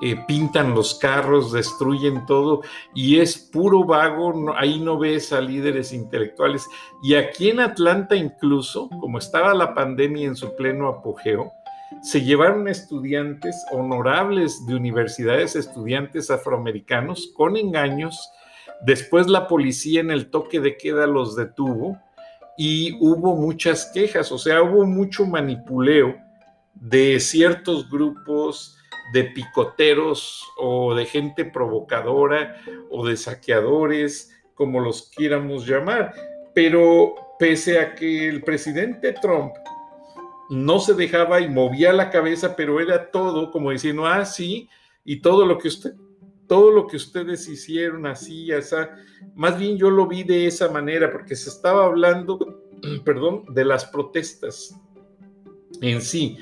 eh, 0.00 0.16
pintan 0.26 0.74
los 0.74 0.94
carros, 0.96 1.52
destruyen 1.52 2.26
todo 2.26 2.62
y 2.92 3.20
es 3.20 3.38
puro 3.38 3.84
vago, 3.84 4.52
ahí 4.56 4.80
no 4.80 4.98
ves 4.98 5.32
a 5.32 5.40
líderes 5.40 5.92
intelectuales. 5.92 6.66
Y 7.02 7.14
aquí 7.14 7.50
en 7.50 7.60
Atlanta 7.60 8.16
incluso, 8.16 8.88
como 9.00 9.18
estaba 9.18 9.54
la 9.54 9.74
pandemia 9.74 10.26
en 10.26 10.34
su 10.34 10.56
pleno 10.56 10.88
apogeo, 10.88 11.52
se 12.02 12.22
llevaron 12.22 12.68
estudiantes 12.68 13.56
honorables 13.70 14.66
de 14.66 14.74
universidades, 14.74 15.56
estudiantes 15.56 16.30
afroamericanos 16.30 17.32
con 17.34 17.56
engaños. 17.56 18.30
Después 18.84 19.28
la 19.28 19.46
policía 19.46 20.00
en 20.00 20.10
el 20.10 20.30
toque 20.30 20.60
de 20.60 20.76
queda 20.76 21.06
los 21.06 21.36
detuvo 21.36 21.98
y 22.56 22.96
hubo 23.00 23.36
muchas 23.36 23.90
quejas, 23.92 24.30
o 24.32 24.38
sea, 24.38 24.62
hubo 24.62 24.84
mucho 24.84 25.26
manipuleo 25.26 26.16
de 26.74 27.20
ciertos 27.20 27.88
grupos 27.88 28.76
de 29.12 29.24
picoteros 29.24 30.48
o 30.58 30.94
de 30.94 31.06
gente 31.06 31.44
provocadora 31.44 32.56
o 32.90 33.06
de 33.06 33.16
saqueadores, 33.16 34.30
como 34.54 34.80
los 34.80 35.10
quieramos 35.10 35.66
llamar. 35.66 36.14
Pero 36.54 37.14
pese 37.38 37.78
a 37.78 37.94
que 37.94 38.28
el 38.28 38.42
presidente 38.42 39.12
Trump 39.12 39.52
no 40.52 40.80
se 40.80 40.92
dejaba 40.92 41.40
y 41.40 41.48
movía 41.48 41.94
la 41.94 42.10
cabeza, 42.10 42.54
pero 42.54 42.78
era 42.78 43.10
todo 43.10 43.50
como 43.50 43.70
diciendo, 43.70 44.06
ah, 44.06 44.26
sí, 44.26 44.68
y 45.02 45.22
todo 45.22 45.46
lo 45.46 45.56
que 45.56 45.68
usted, 45.68 45.94
todo 46.46 46.70
lo 46.70 46.86
que 46.86 46.96
ustedes 46.96 47.48
hicieron 47.48 48.06
así, 48.06 48.52
esa, 48.52 48.90
más 49.34 49.58
bien 49.58 49.78
yo 49.78 49.88
lo 49.88 50.06
vi 50.06 50.24
de 50.24 50.46
esa 50.46 50.68
manera, 50.68 51.10
porque 51.10 51.36
se 51.36 51.48
estaba 51.48 51.86
hablando, 51.86 52.38
perdón, 53.04 53.44
de 53.48 53.64
las 53.64 53.86
protestas 53.86 54.78
en 55.80 56.02
sí. 56.02 56.36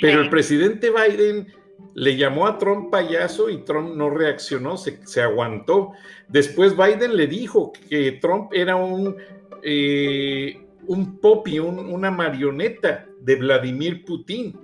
Pero 0.00 0.22
el 0.22 0.30
presidente 0.30 0.90
Biden 0.90 1.48
le 1.94 2.16
llamó 2.16 2.46
a 2.46 2.56
Trump 2.56 2.90
payaso 2.90 3.50
y 3.50 3.58
Trump 3.58 3.94
no 3.94 4.08
reaccionó, 4.08 4.78
se, 4.78 5.20
aguantó. 5.20 5.92
Después 6.28 6.74
Biden 6.74 7.14
le 7.14 7.26
dijo 7.26 7.74
que 7.90 8.12
Trump 8.12 8.54
era 8.54 8.76
un, 8.76 9.16
eh, 9.62 10.66
un 10.86 11.18
popi, 11.18 11.58
una 11.58 12.10
marioneta 12.10 13.09
de 13.20 13.36
Vladimir 13.36 14.04
Putin, 14.04 14.58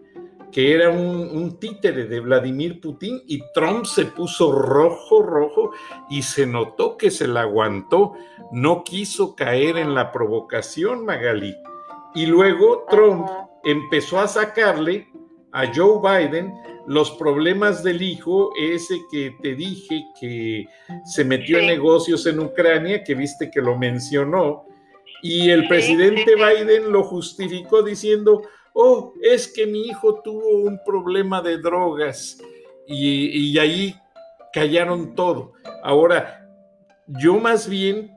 que 0.52 0.74
era 0.74 0.90
un, 0.90 1.28
un, 1.32 1.58
títere 1.58 2.06
de 2.06 2.20
Vladimir 2.20 2.80
Putin 2.80 3.20
y 3.26 3.40
Trump 3.52 3.84
se 3.84 4.06
puso 4.06 4.52
rojo, 4.52 5.22
rojo 5.22 5.72
y 6.08 6.22
se 6.22 6.46
notó 6.46 6.96
que 6.96 7.10
se 7.10 7.26
la 7.26 7.42
aguantó, 7.42 8.14
no 8.52 8.84
quiso 8.84 9.34
caer 9.34 9.76
en 9.76 9.94
la 9.94 10.12
provocación, 10.12 11.04
Magali. 11.04 11.54
Y 12.14 12.26
luego 12.26 12.86
Trump 12.88 13.28
empezó 13.64 14.20
a 14.20 14.28
sacarle 14.28 15.08
a 15.52 15.72
Joe 15.74 16.00
Biden 16.00 16.52
los 16.86 17.10
problemas 17.12 17.82
del 17.82 18.00
hijo, 18.02 18.50
ese 18.56 18.94
que 19.10 19.34
te 19.42 19.54
dije 19.54 20.04
que 20.20 20.66
se 21.04 21.24
metió 21.24 21.58
en 21.58 21.66
negocios 21.66 22.26
en 22.26 22.40
Ucrania, 22.40 23.02
que 23.02 23.14
viste 23.14 23.50
que 23.50 23.60
lo 23.60 23.76
mencionó, 23.76 24.65
y 25.26 25.50
el 25.50 25.66
presidente 25.68 26.34
Biden 26.34 26.92
lo 26.92 27.02
justificó 27.02 27.82
diciendo, 27.82 28.42
oh, 28.72 29.12
es 29.22 29.48
que 29.48 29.66
mi 29.66 29.82
hijo 29.82 30.20
tuvo 30.22 30.58
un 30.58 30.78
problema 30.84 31.42
de 31.42 31.58
drogas, 31.58 32.38
y, 32.86 33.50
y 33.50 33.58
ahí 33.58 33.96
callaron 34.52 35.14
todo. 35.14 35.52
Ahora, 35.82 36.48
yo 37.06 37.38
más 37.38 37.68
bien, 37.68 38.12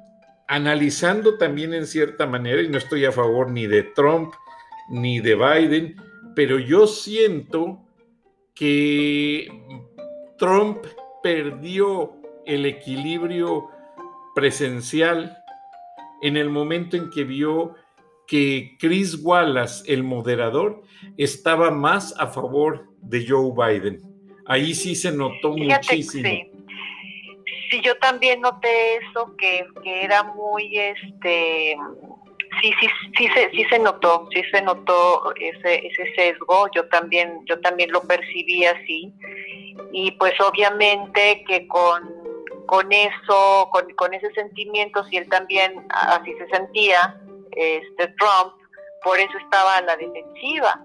analizando 0.48 1.38
también 1.38 1.74
en 1.74 1.86
cierta 1.86 2.26
manera, 2.26 2.62
y 2.62 2.70
no 2.70 2.78
estoy 2.78 3.06
a 3.06 3.12
favor 3.12 3.50
ni 3.50 3.68
de 3.68 3.84
Trump 3.84 4.34
ni 4.90 5.20
de 5.20 5.36
Biden, 5.36 5.96
pero 6.36 6.58
yo 6.60 6.88
siento 6.88 7.80
que 8.56 9.48
Trump 10.38 10.80
perdió 11.22 12.14
el 12.46 12.66
equilibrio 12.66 13.70
presencial 14.34 15.39
en 16.22 16.38
el 16.38 16.50
momento 16.50 16.98
en 16.98 17.10
que 17.10 17.24
vio 17.24 17.76
que 18.28 18.78
Chris 18.80 19.18
Wallace, 19.24 19.92
el 19.92 20.04
moderador, 20.04 20.84
estaba 21.18 21.72
más 21.72 22.14
a 22.20 22.28
favor 22.28 22.86
de 23.02 23.26
Joe 23.28 23.52
Biden. 23.56 24.02
Ahí 24.46 24.74
sí 24.74 24.96
se 24.96 25.12
notó 25.12 25.58
muchísimo. 25.58 26.28
Sí. 26.28 26.52
sí. 27.72 27.82
yo 27.84 27.98
también 27.98 28.42
noté 28.42 28.98
eso, 28.98 29.36
que, 29.38 29.66
que 29.84 30.04
era 30.04 30.24
muy, 30.24 30.78
este, 30.78 31.76
sí, 32.62 32.74
sí, 32.80 32.88
sí 33.18 33.28
se, 33.34 33.50
sí 33.52 33.64
se 33.70 33.80
notó, 33.80 34.28
sí 34.34 34.42
se 34.52 34.62
notó 34.62 35.34
ese, 35.36 35.88
ese 35.88 36.14
sesgo, 36.16 36.68
yo 36.74 36.88
también, 36.90 37.40
yo 37.46 37.60
también 37.62 37.92
lo 37.92 38.02
percibí 38.02 38.66
así, 38.66 39.14
y 39.92 40.12
pues 40.12 40.34
obviamente 40.42 41.44
que 41.48 41.68
con, 41.68 42.19
con 42.70 42.92
eso, 42.92 43.68
con, 43.72 43.92
con 43.96 44.14
ese 44.14 44.32
sentimiento, 44.34 45.04
si 45.06 45.18
él 45.18 45.28
también 45.28 45.88
así 45.90 46.36
se 46.36 46.48
sentía, 46.50 47.20
este 47.54 48.08
Trump, 48.20 48.54
por 49.04 49.18
eso 49.18 49.36
estaba 49.40 49.78
a 49.78 49.82
la 49.82 49.98
defensiva, 49.98 50.80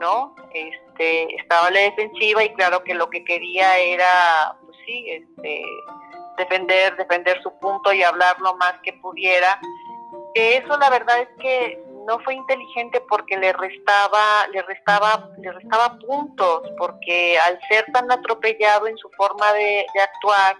¿no? 0.00 0.34
Este, 0.52 1.36
estaba 1.36 1.68
a 1.68 1.70
la 1.70 1.80
defensiva 1.82 2.42
y 2.42 2.52
claro 2.54 2.82
que 2.82 2.94
lo 2.94 3.08
que 3.08 3.22
quería 3.22 3.78
era, 3.78 4.56
pues 4.64 4.76
sí, 4.84 5.06
este, 5.08 5.62
defender, 6.36 6.96
defender 6.96 7.40
su 7.44 7.56
punto 7.60 7.92
y 7.92 8.02
hablar 8.02 8.36
lo 8.40 8.56
más 8.56 8.74
que 8.82 8.92
pudiera 8.94 9.60
que 10.34 10.58
eso 10.58 10.76
la 10.78 10.90
verdad 10.90 11.20
es 11.20 11.28
que 11.40 11.82
no 12.06 12.18
fue 12.20 12.34
inteligente 12.34 13.00
porque 13.08 13.36
le 13.36 13.52
restaba, 13.52 14.46
le 14.52 14.62
restaba, 14.62 15.28
le 15.38 15.52
restaba 15.52 15.98
puntos, 15.98 16.62
porque 16.78 17.38
al 17.38 17.60
ser 17.68 17.84
tan 17.92 18.10
atropellado 18.10 18.86
en 18.86 18.96
su 18.96 19.08
forma 19.10 19.52
de, 19.52 19.86
actuar, 20.02 20.56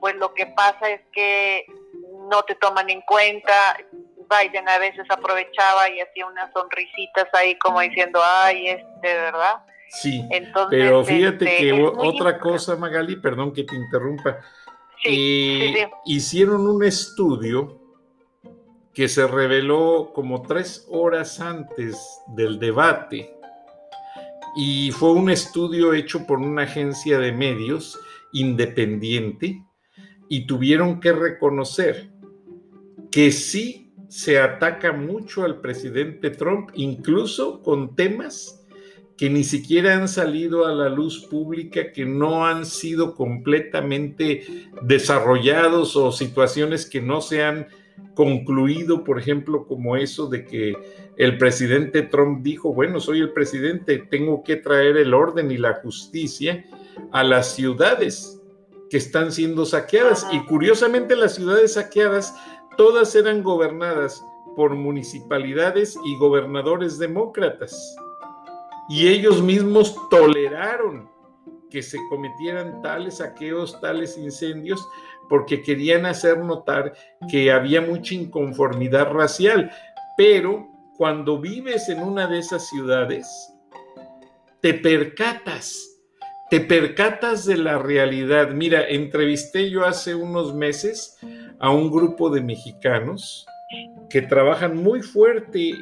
pues 0.00 0.16
lo 0.16 0.34
que 0.34 0.46
pasa 0.46 0.90
es 0.90 1.00
que 1.12 1.66
no 2.28 2.42
te 2.42 2.54
toman 2.54 2.90
en 2.90 3.02
cuenta. 3.02 3.76
Biden 4.30 4.68
a 4.68 4.78
veces 4.78 5.04
aprovechaba 5.10 5.88
y 5.90 6.00
hacía 6.00 6.26
unas 6.26 6.52
sonrisitas 6.52 7.28
ahí 7.32 7.58
como 7.58 7.80
diciendo, 7.80 8.20
ay, 8.22 8.68
este, 8.68 9.14
¿verdad? 9.14 9.64
Sí, 9.88 10.24
pero 10.70 11.04
fíjate 11.04 11.44
este, 11.44 11.56
que 11.58 11.72
otra 11.72 12.38
cosa, 12.38 12.76
Magali, 12.76 13.16
perdón 13.16 13.52
que 13.52 13.64
te 13.64 13.74
interrumpa, 13.74 14.38
eh, 15.04 15.88
hicieron 16.04 16.68
un 16.68 16.84
estudio 16.84 17.76
que 18.94 19.08
se 19.08 19.26
reveló 19.26 20.12
como 20.14 20.42
tres 20.42 20.86
horas 20.90 21.40
antes 21.40 22.20
del 22.28 22.60
debate 22.60 23.34
y 24.54 24.92
fue 24.92 25.12
un 25.12 25.30
estudio 25.30 25.92
hecho 25.92 26.24
por 26.26 26.38
una 26.38 26.62
agencia 26.62 27.18
de 27.18 27.32
medios 27.32 27.98
independiente 28.32 29.62
y 30.30 30.46
tuvieron 30.46 31.00
que 31.00 31.12
reconocer 31.12 32.08
que 33.10 33.32
sí 33.32 33.92
se 34.08 34.38
ataca 34.38 34.92
mucho 34.92 35.42
al 35.44 35.60
presidente 35.60 36.30
Trump, 36.30 36.70
incluso 36.74 37.62
con 37.62 37.96
temas 37.96 38.64
que 39.16 39.28
ni 39.28 39.42
siquiera 39.42 39.96
han 39.96 40.06
salido 40.06 40.66
a 40.66 40.72
la 40.72 40.88
luz 40.88 41.26
pública, 41.26 41.90
que 41.92 42.06
no 42.06 42.46
han 42.46 42.64
sido 42.64 43.16
completamente 43.16 44.46
desarrollados 44.82 45.96
o 45.96 46.12
situaciones 46.12 46.86
que 46.86 47.02
no 47.02 47.20
se 47.20 47.42
han 47.42 47.66
concluido, 48.14 49.02
por 49.02 49.18
ejemplo, 49.18 49.66
como 49.66 49.96
eso 49.96 50.28
de 50.28 50.44
que 50.44 50.76
el 51.16 51.38
presidente 51.38 52.02
Trump 52.02 52.44
dijo, 52.44 52.72
bueno, 52.72 53.00
soy 53.00 53.18
el 53.18 53.32
presidente, 53.32 53.98
tengo 53.98 54.44
que 54.44 54.56
traer 54.56 54.96
el 54.96 55.12
orden 55.12 55.50
y 55.50 55.58
la 55.58 55.74
justicia 55.74 56.64
a 57.10 57.24
las 57.24 57.56
ciudades 57.56 58.39
que 58.90 58.98
están 58.98 59.32
siendo 59.32 59.64
saqueadas. 59.64 60.26
Y 60.32 60.44
curiosamente 60.44 61.16
las 61.16 61.36
ciudades 61.36 61.74
saqueadas 61.74 62.34
todas 62.76 63.14
eran 63.14 63.42
gobernadas 63.42 64.24
por 64.56 64.74
municipalidades 64.74 65.96
y 66.04 66.16
gobernadores 66.16 66.98
demócratas. 66.98 67.96
Y 68.88 69.08
ellos 69.08 69.40
mismos 69.40 69.96
toleraron 70.10 71.08
que 71.70 71.82
se 71.82 71.98
cometieran 72.08 72.82
tales 72.82 73.18
saqueos, 73.18 73.80
tales 73.80 74.18
incendios, 74.18 74.84
porque 75.28 75.62
querían 75.62 76.06
hacer 76.06 76.38
notar 76.38 76.92
que 77.30 77.52
había 77.52 77.80
mucha 77.80 78.14
inconformidad 78.14 79.12
racial. 79.12 79.70
Pero 80.16 80.68
cuando 80.96 81.38
vives 81.38 81.88
en 81.88 82.02
una 82.02 82.26
de 82.26 82.40
esas 82.40 82.68
ciudades, 82.68 83.26
te 84.60 84.74
percatas, 84.74 85.89
te 86.50 86.60
percatas 86.60 87.46
de 87.46 87.56
la 87.56 87.78
realidad. 87.78 88.50
Mira, 88.50 88.86
entrevisté 88.86 89.70
yo 89.70 89.86
hace 89.86 90.14
unos 90.14 90.52
meses 90.52 91.16
a 91.60 91.70
un 91.70 91.90
grupo 91.90 92.28
de 92.28 92.42
mexicanos 92.42 93.46
que 94.10 94.22
trabajan 94.22 94.76
muy 94.76 95.00
fuerte 95.00 95.72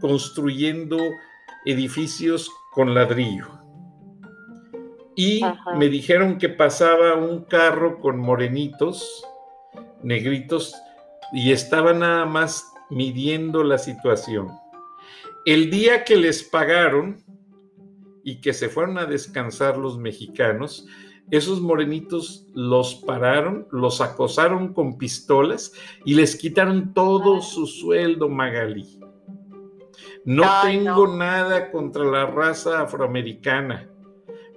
construyendo 0.00 0.98
edificios 1.64 2.50
con 2.72 2.94
ladrillo. 2.94 3.46
Y 5.14 5.40
me 5.76 5.88
dijeron 5.88 6.38
que 6.38 6.48
pasaba 6.48 7.14
un 7.14 7.44
carro 7.44 8.00
con 8.00 8.18
morenitos, 8.18 9.24
negritos, 10.02 10.74
y 11.32 11.52
estaba 11.52 11.92
nada 11.92 12.26
más 12.26 12.72
midiendo 12.90 13.64
la 13.64 13.78
situación. 13.78 14.50
El 15.46 15.70
día 15.70 16.04
que 16.04 16.16
les 16.16 16.42
pagaron 16.42 17.24
y 18.26 18.40
que 18.40 18.52
se 18.52 18.68
fueron 18.68 18.98
a 18.98 19.06
descansar 19.06 19.78
los 19.78 19.98
mexicanos, 19.98 20.88
esos 21.30 21.60
morenitos 21.60 22.44
los 22.54 22.96
pararon, 22.96 23.68
los 23.70 24.00
acosaron 24.00 24.74
con 24.74 24.98
pistolas 24.98 25.72
y 26.04 26.14
les 26.14 26.34
quitaron 26.34 26.92
todo 26.92 27.40
su 27.40 27.68
sueldo, 27.68 28.28
Magalí. 28.28 28.98
No 30.24 30.42
tengo 30.64 31.16
nada 31.16 31.70
contra 31.70 32.02
la 32.02 32.26
raza 32.26 32.82
afroamericana, 32.82 33.88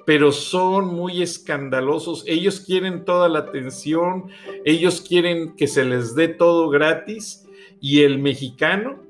pero 0.03 0.31
son 0.31 0.87
muy 0.87 1.21
escandalosos. 1.21 2.23
Ellos 2.25 2.61
quieren 2.61 3.05
toda 3.05 3.29
la 3.29 3.37
atención, 3.37 4.31
ellos 4.65 4.99
quieren 4.99 5.55
que 5.55 5.67
se 5.67 5.85
les 5.85 6.15
dé 6.15 6.27
todo 6.27 6.69
gratis 6.69 7.47
y 7.79 8.01
el 8.01 8.17
mexicano, 8.17 9.03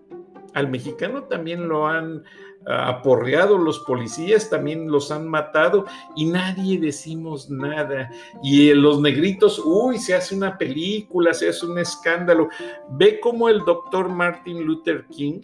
al 0.54 0.70
mexicano 0.70 1.24
también 1.24 1.70
lo 1.70 1.88
han 1.88 2.26
aporreado 2.70 3.58
los 3.58 3.80
policías, 3.80 4.50
también 4.50 4.92
los 4.92 5.12
han 5.12 5.28
matado 5.28 5.86
y 6.16 6.26
nadie 6.26 6.80
decimos 6.80 7.50
nada. 7.50 8.10
Y 8.44 8.74
los 8.74 9.02
negritos, 9.02 9.60
uy, 9.64 9.98
se 9.98 10.16
hace 10.16 10.36
una 10.36 10.58
película, 10.58 11.34
se 11.34 11.50
hace 11.50 11.66
un 11.66 11.80
escándalo. 11.80 12.50
Ve 12.92 13.20
cómo 13.20 13.50
el 13.50 13.60
doctor 13.66 14.10
Martin 14.10 14.64
Luther 14.64 15.06
King 15.08 15.42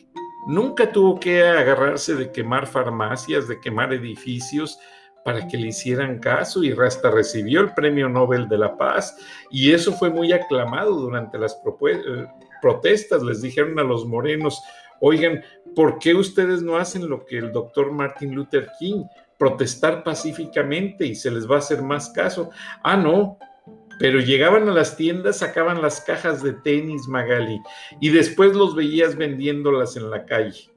nunca 0.48 0.92
tuvo 0.92 1.20
que 1.20 1.44
agarrarse 1.44 2.16
de 2.16 2.32
quemar 2.32 2.68
farmacias, 2.68 3.48
de 3.48 3.60
quemar 3.60 3.94
edificios 3.94 4.80
para 5.24 5.48
que 5.48 5.58
le 5.58 5.70
hicieran 5.70 6.20
caso 6.20 6.64
y 6.64 6.72
hasta 6.72 7.10
recibió 7.10 7.62
el 7.62 7.74
Premio 7.74 8.08
Nobel 8.08 8.48
de 8.48 8.60
la 8.60 8.78
Paz 8.78 9.18
y 9.50 9.72
eso 9.74 9.92
fue 9.92 10.12
muy 10.12 10.32
aclamado 10.32 10.92
durante 10.92 11.40
las 11.40 11.60
eh, 11.90 12.28
protestas. 12.62 13.24
Les 13.24 13.42
dijeron 13.42 13.80
a 13.80 13.84
los 13.84 14.06
morenos, 14.06 14.62
oigan, 15.00 15.44
¿por 15.76 16.00
qué 16.00 16.16
ustedes 16.16 16.62
no 16.62 16.78
hacen 16.78 17.10
lo 17.10 17.26
que 17.26 17.38
el 17.38 17.52
doctor 17.52 17.92
Martin 17.92 18.34
Luther 18.34 18.70
King? 18.80 19.04
Protestar 19.38 20.04
pacíficamente 20.04 21.06
y 21.06 21.16
se 21.16 21.30
les 21.30 21.50
va 21.50 21.56
a 21.56 21.60
hacer 21.60 21.82
más 21.82 22.10
caso. 22.10 22.50
Ah, 22.84 22.96
no, 22.96 23.38
pero 24.00 24.20
llegaban 24.20 24.68
a 24.68 24.74
las 24.74 24.98
tiendas, 24.98 25.40
sacaban 25.40 25.82
las 25.82 26.02
cajas 26.02 26.42
de 26.44 26.54
tenis 26.54 27.08
Magali 27.08 27.62
y 28.00 28.10
después 28.10 28.56
los 28.56 28.76
veías 28.76 29.16
vendiéndolas 29.16 29.96
en 29.96 30.10
la 30.10 30.26
calle. 30.26 30.70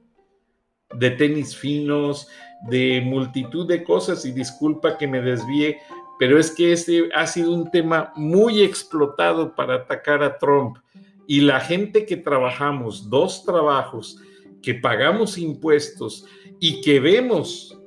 De 0.93 1.11
tenis 1.11 1.55
finos, 1.55 2.27
de 2.67 3.01
multitud 3.05 3.67
de 3.67 3.83
cosas 3.83 4.25
y 4.25 4.31
disculpa 4.31 4.97
que 4.97 5.07
me 5.07 5.21
desvíe, 5.21 5.77
pero 6.17 6.39
es 6.39 6.51
que 6.51 6.73
este 6.73 7.09
ha 7.13 7.27
sido 7.27 7.53
un 7.53 7.69
tema 7.71 8.11
muy 8.15 8.61
explotado 8.61 9.55
para 9.55 9.75
atacar 9.75 10.23
a 10.23 10.37
Trump 10.37 10.77
y 11.27 11.41
la 11.41 11.59
gente 11.59 12.05
que 12.05 12.17
trabajamos 12.17 13.09
dos 13.09 13.45
trabajos, 13.45 14.19
que 14.61 14.75
pagamos 14.75 15.37
impuestos 15.37 16.25
y 16.59 16.81
que 16.81 16.99
vemos 16.99 17.77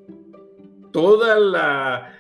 toda 0.92 1.38
la 1.38 2.14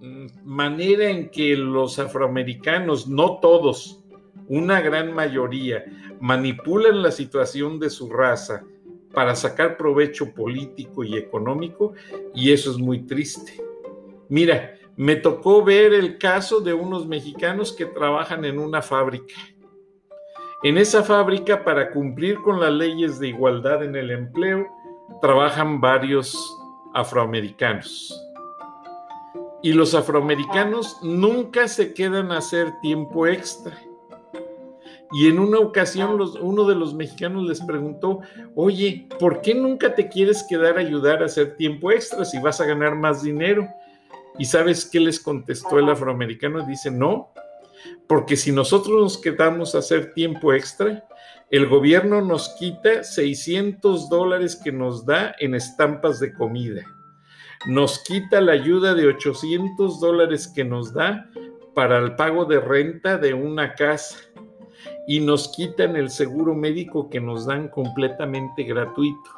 mm, 0.00 0.26
manera 0.44 1.10
en 1.10 1.30
que 1.30 1.56
los 1.56 1.98
afroamericanos, 1.98 3.08
no 3.08 3.38
todos, 3.40 4.02
una 4.48 4.80
gran 4.80 5.14
mayoría, 5.14 5.84
manipulan 6.20 7.02
la 7.02 7.10
situación 7.10 7.78
de 7.78 7.90
su 7.90 8.10
raza 8.10 8.64
para 9.12 9.34
sacar 9.34 9.76
provecho 9.76 10.32
político 10.32 11.02
y 11.02 11.16
económico, 11.16 11.94
y 12.34 12.52
eso 12.52 12.70
es 12.70 12.78
muy 12.78 13.00
triste. 13.06 13.60
Mira, 14.28 14.76
me 14.96 15.16
tocó 15.16 15.64
ver 15.64 15.92
el 15.94 16.18
caso 16.18 16.60
de 16.60 16.74
unos 16.74 17.06
mexicanos 17.06 17.72
que 17.72 17.86
trabajan 17.86 18.44
en 18.44 18.58
una 18.58 18.82
fábrica 18.82 19.34
en 20.62 20.76
esa 20.76 21.02
fábrica, 21.02 21.64
para 21.64 21.90
cumplir 21.90 22.36
con 22.42 22.60
las 22.60 22.72
leyes 22.72 23.18
de 23.18 23.28
igualdad 23.28 23.82
en 23.82 23.96
el 23.96 24.10
empleo, 24.10 24.66
trabajan 25.22 25.80
varios 25.80 26.36
afroamericanos. 26.94 28.14
Y 29.62 29.72
los 29.72 29.94
afroamericanos 29.94 30.98
nunca 31.02 31.66
se 31.68 31.94
quedan 31.94 32.32
a 32.32 32.38
hacer 32.38 32.72
tiempo 32.82 33.26
extra. 33.26 33.78
Y 35.12 35.28
en 35.28 35.38
una 35.38 35.58
ocasión 35.58 36.20
uno 36.40 36.64
de 36.64 36.74
los 36.74 36.94
mexicanos 36.94 37.44
les 37.44 37.60
preguntó, 37.62 38.20
oye, 38.54 39.08
¿por 39.18 39.40
qué 39.40 39.54
nunca 39.54 39.94
te 39.94 40.08
quieres 40.08 40.44
quedar 40.48 40.76
a 40.76 40.80
ayudar 40.80 41.22
a 41.22 41.26
hacer 41.26 41.56
tiempo 41.56 41.90
extra 41.90 42.24
si 42.24 42.38
vas 42.38 42.60
a 42.60 42.66
ganar 42.66 42.94
más 42.94 43.22
dinero? 43.22 43.66
¿Y 44.38 44.44
sabes 44.44 44.84
qué 44.86 45.00
les 45.00 45.18
contestó 45.18 45.78
el 45.78 45.88
afroamericano? 45.88 46.64
Dice, 46.66 46.90
no, 46.90 47.32
porque 48.06 48.36
si 48.36 48.52
nosotros 48.52 49.00
nos 49.00 49.18
quedamos 49.18 49.74
a 49.74 49.78
hacer 49.78 50.12
tiempo 50.14 50.52
extra, 50.52 51.04
el 51.50 51.66
gobierno 51.66 52.20
nos 52.20 52.48
quita 52.50 53.02
600 53.02 54.08
dólares 54.08 54.54
que 54.62 54.72
nos 54.72 55.04
da 55.04 55.34
en 55.40 55.54
estampas 55.54 56.20
de 56.20 56.32
comida. 56.32 56.82
Nos 57.66 57.98
quita 58.04 58.40
la 58.40 58.52
ayuda 58.52 58.94
de 58.94 59.06
800 59.06 60.00
dólares 60.00 60.48
que 60.48 60.64
nos 60.64 60.94
da 60.94 61.28
para 61.74 61.98
el 61.98 62.14
pago 62.14 62.44
de 62.44 62.60
renta 62.60 63.18
de 63.18 63.34
una 63.34 63.74
casa. 63.74 64.16
Y 65.06 65.20
nos 65.20 65.48
quitan 65.48 65.96
el 65.96 66.08
seguro 66.08 66.54
médico 66.54 67.10
que 67.10 67.20
nos 67.20 67.46
dan 67.46 67.68
completamente 67.68 68.62
gratuito. 68.62 69.30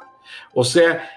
O 0.53 0.63
sea, 0.63 1.09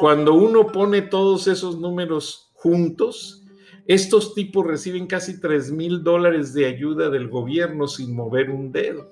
cuando 0.00 0.34
uno 0.34 0.66
pone 0.66 1.02
todos 1.02 1.46
esos 1.46 1.78
números 1.78 2.50
juntos, 2.54 3.41
estos 3.86 4.34
tipos 4.34 4.66
reciben 4.66 5.06
casi 5.06 5.40
3 5.40 5.72
mil 5.72 6.02
dólares 6.02 6.54
de 6.54 6.66
ayuda 6.66 7.10
del 7.10 7.28
gobierno 7.28 7.88
sin 7.88 8.14
mover 8.14 8.50
un 8.50 8.70
dedo. 8.70 9.08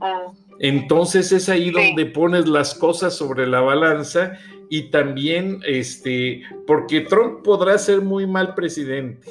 Ah. 0.00 0.32
Entonces 0.58 1.32
es 1.32 1.48
ahí 1.48 1.70
donde 1.70 2.06
pones 2.06 2.48
las 2.48 2.74
cosas 2.74 3.14
sobre 3.14 3.46
la 3.46 3.60
balanza 3.60 4.38
y 4.70 4.90
también, 4.90 5.60
este, 5.66 6.42
porque 6.66 7.02
Trump 7.02 7.42
podrá 7.42 7.76
ser 7.78 8.00
muy 8.00 8.26
mal 8.26 8.54
presidente, 8.54 9.30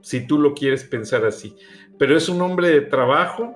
si 0.00 0.26
tú 0.26 0.38
lo 0.38 0.54
quieres 0.54 0.84
pensar 0.84 1.24
así, 1.26 1.54
pero 1.98 2.16
es 2.16 2.28
un 2.28 2.40
hombre 2.40 2.70
de 2.70 2.80
trabajo 2.80 3.54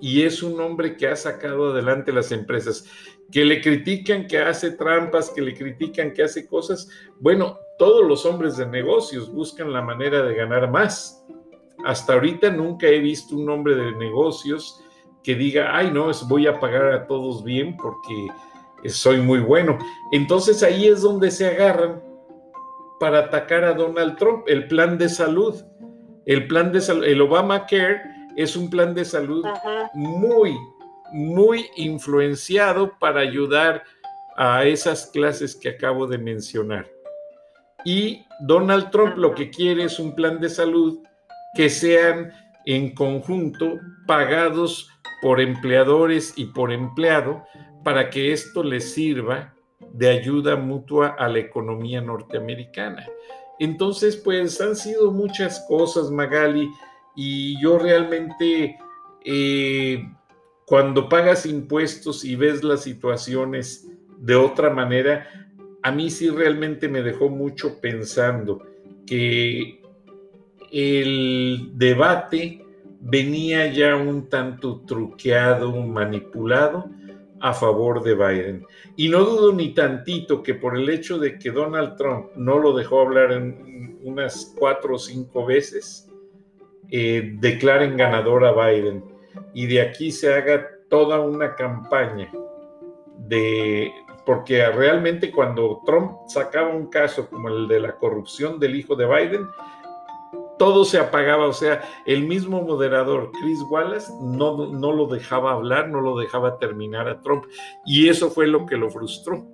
y 0.00 0.22
es 0.22 0.42
un 0.42 0.60
hombre 0.60 0.96
que 0.96 1.06
ha 1.06 1.16
sacado 1.16 1.72
adelante 1.72 2.12
las 2.12 2.32
empresas 2.32 2.86
que 3.30 3.44
le 3.44 3.60
critican 3.60 4.26
que 4.26 4.38
hace 4.38 4.72
trampas, 4.72 5.30
que 5.30 5.42
le 5.42 5.54
critican 5.54 6.12
que 6.12 6.22
hace 6.22 6.46
cosas. 6.46 6.90
Bueno, 7.20 7.58
todos 7.80 8.06
los 8.06 8.26
hombres 8.26 8.58
de 8.58 8.66
negocios 8.66 9.32
buscan 9.32 9.72
la 9.72 9.80
manera 9.80 10.20
de 10.22 10.34
ganar 10.34 10.70
más. 10.70 11.24
Hasta 11.82 12.12
ahorita 12.12 12.50
nunca 12.50 12.86
he 12.86 12.98
visto 12.98 13.34
un 13.34 13.48
hombre 13.48 13.74
de 13.74 13.92
negocios 13.92 14.84
que 15.22 15.34
diga, 15.34 15.74
ay, 15.74 15.90
no, 15.90 16.10
voy 16.28 16.46
a 16.46 16.60
pagar 16.60 16.92
a 16.92 17.06
todos 17.06 17.42
bien 17.42 17.78
porque 17.78 18.28
soy 18.90 19.22
muy 19.22 19.40
bueno. 19.40 19.78
Entonces 20.12 20.62
ahí 20.62 20.88
es 20.88 21.00
donde 21.00 21.30
se 21.30 21.46
agarran 21.46 22.02
para 23.00 23.20
atacar 23.20 23.64
a 23.64 23.72
Donald 23.72 24.18
Trump, 24.18 24.44
el 24.46 24.68
plan 24.68 24.98
de 24.98 25.08
salud. 25.08 25.54
El 26.26 26.48
plan 26.48 26.72
de 26.72 26.82
salud, 26.82 27.04
el 27.04 27.22
Obamacare 27.22 28.02
es 28.36 28.56
un 28.56 28.68
plan 28.68 28.94
de 28.94 29.06
salud 29.06 29.42
muy, 29.94 30.54
muy 31.14 31.70
influenciado 31.76 32.92
para 32.98 33.20
ayudar 33.20 33.84
a 34.36 34.66
esas 34.66 35.06
clases 35.06 35.56
que 35.56 35.70
acabo 35.70 36.06
de 36.06 36.18
mencionar. 36.18 36.99
Y 37.84 38.24
Donald 38.40 38.90
Trump 38.90 39.16
lo 39.16 39.34
que 39.34 39.50
quiere 39.50 39.84
es 39.84 39.98
un 39.98 40.14
plan 40.14 40.40
de 40.40 40.48
salud 40.48 40.98
que 41.54 41.68
sean 41.68 42.32
en 42.66 42.94
conjunto 42.94 43.78
pagados 44.06 44.88
por 45.22 45.40
empleadores 45.40 46.32
y 46.36 46.46
por 46.46 46.72
empleado 46.72 47.44
para 47.84 48.10
que 48.10 48.32
esto 48.32 48.62
les 48.62 48.92
sirva 48.92 49.54
de 49.92 50.08
ayuda 50.08 50.56
mutua 50.56 51.16
a 51.18 51.28
la 51.28 51.38
economía 51.38 52.00
norteamericana. 52.00 53.06
Entonces, 53.58 54.16
pues 54.16 54.60
han 54.60 54.76
sido 54.76 55.10
muchas 55.10 55.64
cosas, 55.68 56.10
Magali, 56.10 56.70
y 57.14 57.60
yo 57.60 57.78
realmente, 57.78 58.78
eh, 59.24 60.08
cuando 60.66 61.08
pagas 61.08 61.44
impuestos 61.44 62.24
y 62.24 62.36
ves 62.36 62.62
las 62.62 62.82
situaciones 62.82 63.86
de 64.18 64.36
otra 64.36 64.70
manera, 64.70 65.26
a 65.82 65.90
mí 65.90 66.10
sí 66.10 66.28
realmente 66.28 66.88
me 66.88 67.02
dejó 67.02 67.28
mucho 67.28 67.80
pensando 67.80 68.62
que 69.06 69.80
el 70.72 71.70
debate 71.74 72.64
venía 73.00 73.66
ya 73.72 73.96
un 73.96 74.28
tanto 74.28 74.82
truqueado, 74.86 75.72
manipulado 75.82 76.90
a 77.40 77.54
favor 77.54 78.02
de 78.02 78.14
Biden. 78.14 78.66
Y 78.96 79.08
no 79.08 79.24
dudo 79.24 79.52
ni 79.52 79.72
tantito 79.72 80.42
que 80.42 80.54
por 80.54 80.76
el 80.76 80.88
hecho 80.90 81.18
de 81.18 81.38
que 81.38 81.50
Donald 81.50 81.96
Trump 81.96 82.26
no 82.36 82.58
lo 82.58 82.76
dejó 82.76 83.00
hablar 83.00 83.30
unas 84.02 84.54
cuatro 84.58 84.96
o 84.96 84.98
cinco 84.98 85.46
veces, 85.46 86.08
eh, 86.90 87.36
declaren 87.38 87.96
ganador 87.96 88.44
a 88.44 88.52
Biden 88.52 89.04
y 89.54 89.66
de 89.66 89.80
aquí 89.80 90.10
se 90.10 90.32
haga 90.32 90.68
toda 90.88 91.20
una 91.20 91.54
campaña 91.54 92.30
de, 93.28 93.92
porque 94.30 94.64
realmente 94.70 95.32
cuando 95.32 95.82
Trump 95.84 96.12
sacaba 96.28 96.68
un 96.68 96.86
caso 96.86 97.28
como 97.28 97.48
el 97.48 97.66
de 97.66 97.80
la 97.80 97.96
corrupción 97.96 98.60
del 98.60 98.76
hijo 98.76 98.94
de 98.94 99.04
Biden, 99.04 99.44
todo 100.56 100.84
se 100.84 101.00
apagaba, 101.00 101.48
o 101.48 101.52
sea, 101.52 101.82
el 102.06 102.22
mismo 102.22 102.62
moderador, 102.62 103.32
Chris 103.40 103.58
Wallace, 103.68 104.12
no, 104.22 104.68
no 104.68 104.92
lo 104.92 105.08
dejaba 105.08 105.54
hablar, 105.54 105.88
no 105.88 106.00
lo 106.00 106.16
dejaba 106.16 106.60
terminar 106.60 107.08
a 107.08 107.20
Trump. 107.22 107.42
Y 107.84 108.08
eso 108.08 108.30
fue 108.30 108.46
lo 108.46 108.66
que 108.66 108.76
lo 108.76 108.88
frustró, 108.88 109.44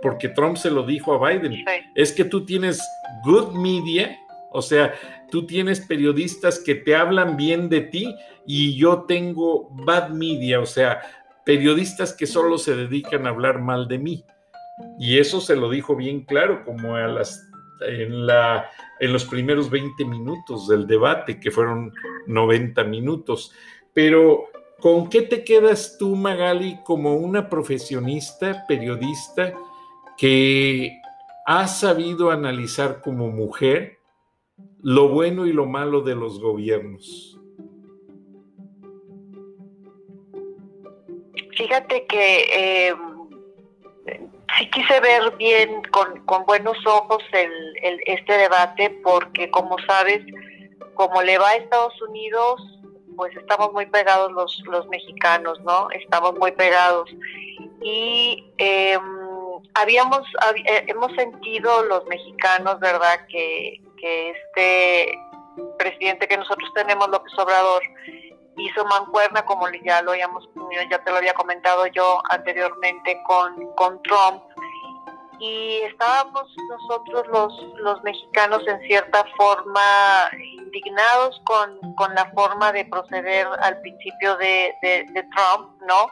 porque 0.00 0.30
Trump 0.30 0.56
se 0.56 0.70
lo 0.70 0.82
dijo 0.84 1.12
a 1.12 1.28
Biden, 1.28 1.62
es 1.94 2.10
que 2.10 2.24
tú 2.24 2.46
tienes 2.46 2.82
good 3.26 3.52
media, 3.52 4.18
o 4.50 4.62
sea, 4.62 4.94
tú 5.30 5.44
tienes 5.44 5.78
periodistas 5.82 6.58
que 6.58 6.74
te 6.74 6.96
hablan 6.96 7.36
bien 7.36 7.68
de 7.68 7.82
ti 7.82 8.14
y 8.46 8.78
yo 8.78 9.02
tengo 9.02 9.68
bad 9.72 10.08
media, 10.08 10.58
o 10.58 10.66
sea, 10.66 11.02
periodistas 11.44 12.14
que 12.14 12.26
solo 12.26 12.58
se 12.58 12.76
dedican 12.76 13.26
a 13.26 13.30
hablar 13.30 13.60
mal 13.60 13.88
de 13.88 13.98
mí. 13.98 14.24
Y 14.98 15.18
eso 15.18 15.40
se 15.40 15.56
lo 15.56 15.70
dijo 15.70 15.96
bien 15.96 16.24
claro, 16.24 16.64
como 16.64 16.94
a 16.94 17.06
las 17.06 17.50
en, 17.86 18.26
la, 18.26 18.70
en 18.98 19.12
los 19.12 19.24
primeros 19.24 19.70
20 19.70 20.04
minutos 20.04 20.68
del 20.68 20.86
debate, 20.86 21.40
que 21.40 21.50
fueron 21.50 21.92
90 22.26 22.84
minutos. 22.84 23.52
Pero, 23.92 24.44
¿con 24.78 25.08
qué 25.08 25.22
te 25.22 25.44
quedas 25.44 25.96
tú, 25.98 26.16
Magali, 26.16 26.78
como 26.84 27.16
una 27.16 27.48
profesionista, 27.48 28.64
periodista, 28.66 29.54
que 30.16 31.00
ha 31.46 31.66
sabido 31.66 32.30
analizar 32.30 33.00
como 33.00 33.28
mujer 33.30 33.98
lo 34.82 35.08
bueno 35.08 35.46
y 35.46 35.52
lo 35.52 35.66
malo 35.66 36.02
de 36.02 36.14
los 36.14 36.40
gobiernos? 36.40 37.39
Fíjate 41.60 42.06
que 42.06 42.44
eh, 42.54 42.94
sí 44.56 44.70
quise 44.70 44.98
ver 45.00 45.36
bien, 45.36 45.82
con, 45.90 46.24
con 46.24 46.46
buenos 46.46 46.78
ojos 46.86 47.22
el, 47.32 47.52
el, 47.82 48.00
este 48.06 48.32
debate, 48.32 48.88
porque 49.02 49.50
como 49.50 49.76
sabes, 49.86 50.24
como 50.94 51.20
le 51.20 51.36
va 51.36 51.50
a 51.50 51.56
Estados 51.56 52.00
Unidos, 52.00 52.62
pues 53.14 53.36
estamos 53.36 53.74
muy 53.74 53.84
pegados 53.84 54.32
los, 54.32 54.58
los 54.64 54.88
mexicanos, 54.88 55.60
¿no? 55.60 55.90
Estamos 55.90 56.34
muy 56.38 56.52
pegados. 56.52 57.10
Y 57.82 58.42
em, 58.56 59.02
habíamos, 59.74 60.26
eh, 60.64 60.84
hemos 60.86 61.12
sentido 61.12 61.82
los 61.82 62.06
mexicanos, 62.06 62.80
¿verdad?, 62.80 63.26
que, 63.28 63.82
que 63.98 64.30
este 64.30 65.18
presidente 65.78 66.26
que 66.26 66.38
nosotros 66.38 66.70
tenemos, 66.74 67.06
López 67.10 67.34
Obrador, 67.36 67.82
hizo 68.64 68.84
mancuerna, 68.84 69.44
como 69.44 69.68
ya 69.84 70.02
lo 70.02 70.12
habíamos, 70.12 70.48
ya 70.90 71.02
te 71.02 71.10
lo 71.10 71.16
había 71.18 71.34
comentado 71.34 71.86
yo 71.86 72.22
anteriormente 72.28 73.20
con, 73.26 73.74
con 73.74 74.02
Trump, 74.02 74.42
y 75.40 75.80
estábamos 75.84 76.54
nosotros 76.68 77.26
los, 77.28 77.78
los 77.78 78.02
mexicanos 78.02 78.62
en 78.68 78.78
cierta 78.82 79.24
forma 79.38 80.30
indignados 80.42 81.40
con, 81.44 81.94
con 81.94 82.14
la 82.14 82.30
forma 82.32 82.72
de 82.72 82.84
proceder 82.84 83.46
al 83.62 83.80
principio 83.80 84.36
de, 84.36 84.74
de, 84.82 85.26
Trump, 85.34 85.80
¿no? 85.86 86.10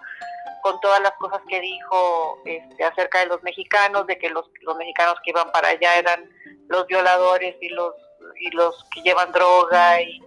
Con 0.62 0.80
todas 0.80 1.00
las 1.02 1.12
cosas 1.12 1.40
que 1.46 1.60
dijo 1.60 2.38
este, 2.46 2.82
acerca 2.82 3.20
de 3.20 3.26
los 3.26 3.42
mexicanos, 3.42 4.06
de 4.06 4.18
que 4.18 4.30
los, 4.30 4.50
los 4.62 4.76
mexicanos 4.76 5.16
que 5.22 5.30
iban 5.30 5.52
para 5.52 5.68
allá 5.68 5.96
eran 5.96 6.24
los 6.68 6.86
violadores 6.86 7.54
y 7.60 7.68
los 7.68 7.92
y 8.40 8.50
los 8.50 8.84
que 8.90 9.02
llevan 9.02 9.32
droga 9.32 10.00
y, 10.02 10.22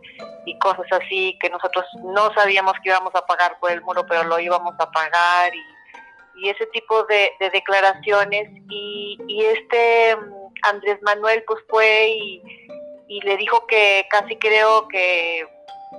cosas 0.60 0.86
así 0.92 1.38
que 1.42 1.50
nosotros 1.50 1.86
no 2.04 2.32
sabíamos 2.34 2.74
que 2.84 2.90
íbamos 2.90 3.16
a 3.16 3.26
pagar 3.26 3.58
por 3.60 3.72
el 3.72 3.82
muro, 3.82 4.06
pero 4.06 4.24
lo 4.26 4.40
íbamos 4.40 4.76
a 4.80 4.92
pagar 4.92 5.52
y, 5.56 6.50
ese 6.50 6.66
tipo 6.68 7.04
de, 7.06 7.32
declaraciones. 7.52 8.50
Y, 8.70 9.18
y, 9.28 9.46
este 9.46 10.16
mm, 10.16 10.54
Andrés 10.64 11.02
Manuel 11.02 11.44
pues 11.48 11.64
fue 11.70 12.10
y, 12.10 12.44
y 13.08 13.22
le 13.22 13.38
dijo 13.38 13.66
que 13.68 14.06
casi 14.10 14.36
creo 14.38 14.88
que 14.88 15.48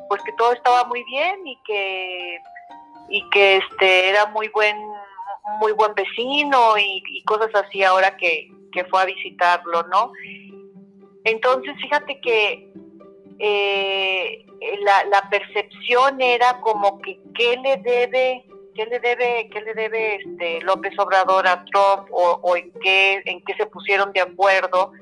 pues 0.08 0.22
que 0.22 0.32
todo 0.32 0.52
estaba 0.52 0.84
muy 0.84 1.02
bien 1.04 1.46
y 1.46 1.58
que 1.64 2.38
y 3.08 3.28
que 3.30 3.56
este 3.56 4.08
era 4.08 4.26
muy 4.26 4.48
buen 4.48 4.76
muy 5.58 5.72
buen 5.72 5.94
vecino 5.94 6.78
y, 6.78 7.02
y 7.06 7.24
cosas 7.24 7.50
así 7.54 7.82
ahora 7.82 8.16
que, 8.16 8.48
que 8.72 8.84
fue 8.86 9.02
a 9.02 9.04
visitarlo, 9.04 9.82
¿no? 9.84 10.12
Entonces, 11.24 11.74
fíjate 11.80 12.20
que 12.20 12.72
eh, 13.38 14.44
la, 14.80 15.28
percepción 15.30 16.20
era 16.20 16.60
como 16.60 17.00
que 17.00 17.18
qué 17.34 17.56
le 17.56 17.76
debe 17.78 18.44
qué 18.74 18.86
le 18.86 19.00
debe 19.00 19.48
qué 19.52 19.60
le 19.60 19.74
debe 19.74 20.16
este 20.16 20.60
López 20.62 20.96
Obrador 20.98 21.46
a 21.46 21.64
Trump 21.64 22.08
o, 22.10 22.56
en 22.56 22.72
qué 22.82 23.22
en 23.24 23.42
qué 23.44 23.54
se 23.54 23.66
pusieron 23.66 24.12
de 24.12 24.20
acuerdo 24.20 24.92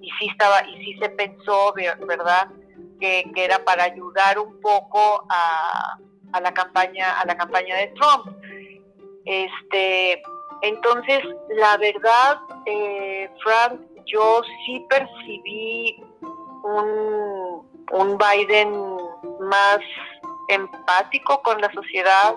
y 0.00 0.10
sí 0.18 0.28
estaba 0.30 0.66
y 0.68 0.84
sí 0.84 0.98
se 1.00 1.08
pensó 1.10 1.72
verdad 1.72 2.48
que, 2.98 3.30
era 3.36 3.64
para 3.64 3.84
ayudar 3.84 4.38
un 4.38 4.60
poco 4.60 5.24
a, 5.28 5.98
a, 6.32 6.40
la 6.40 6.54
campaña 6.54 7.20
a 7.20 7.26
la 7.26 7.36
campaña 7.36 7.76
de 7.76 7.88
Trump. 7.88 8.26
Este 9.24 10.22
entonces 10.62 11.22
la 11.50 11.76
verdad 11.76 12.40
eh, 12.66 13.28
Frank 13.42 13.80
yo 14.06 14.42
sí 14.64 14.84
percibí 14.88 16.02
un, 16.64 17.66
un 17.92 18.18
Biden 18.18 18.96
más 19.40 19.78
empático 20.48 21.42
con 21.42 21.60
la 21.60 21.72
sociedad, 21.72 22.36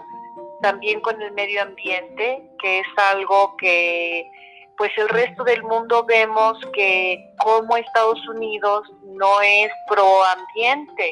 también 0.62 1.02
con 1.02 1.22
el 1.22 1.32
medio 1.34 1.62
ambiente, 1.62 2.44
que 2.62 2.80
es 2.80 2.88
algo 2.98 3.56
que 3.58 4.30
pues 4.78 4.92
el 4.98 5.08
resto 5.10 5.44
del 5.44 5.64
mundo 5.64 6.06
vemos 6.06 6.58
que 6.74 7.34
como 7.38 7.78
Estados 7.78 8.20
Unidos 8.28 8.82
no 9.06 9.42
es 9.42 9.72
proambiente. 9.88 11.12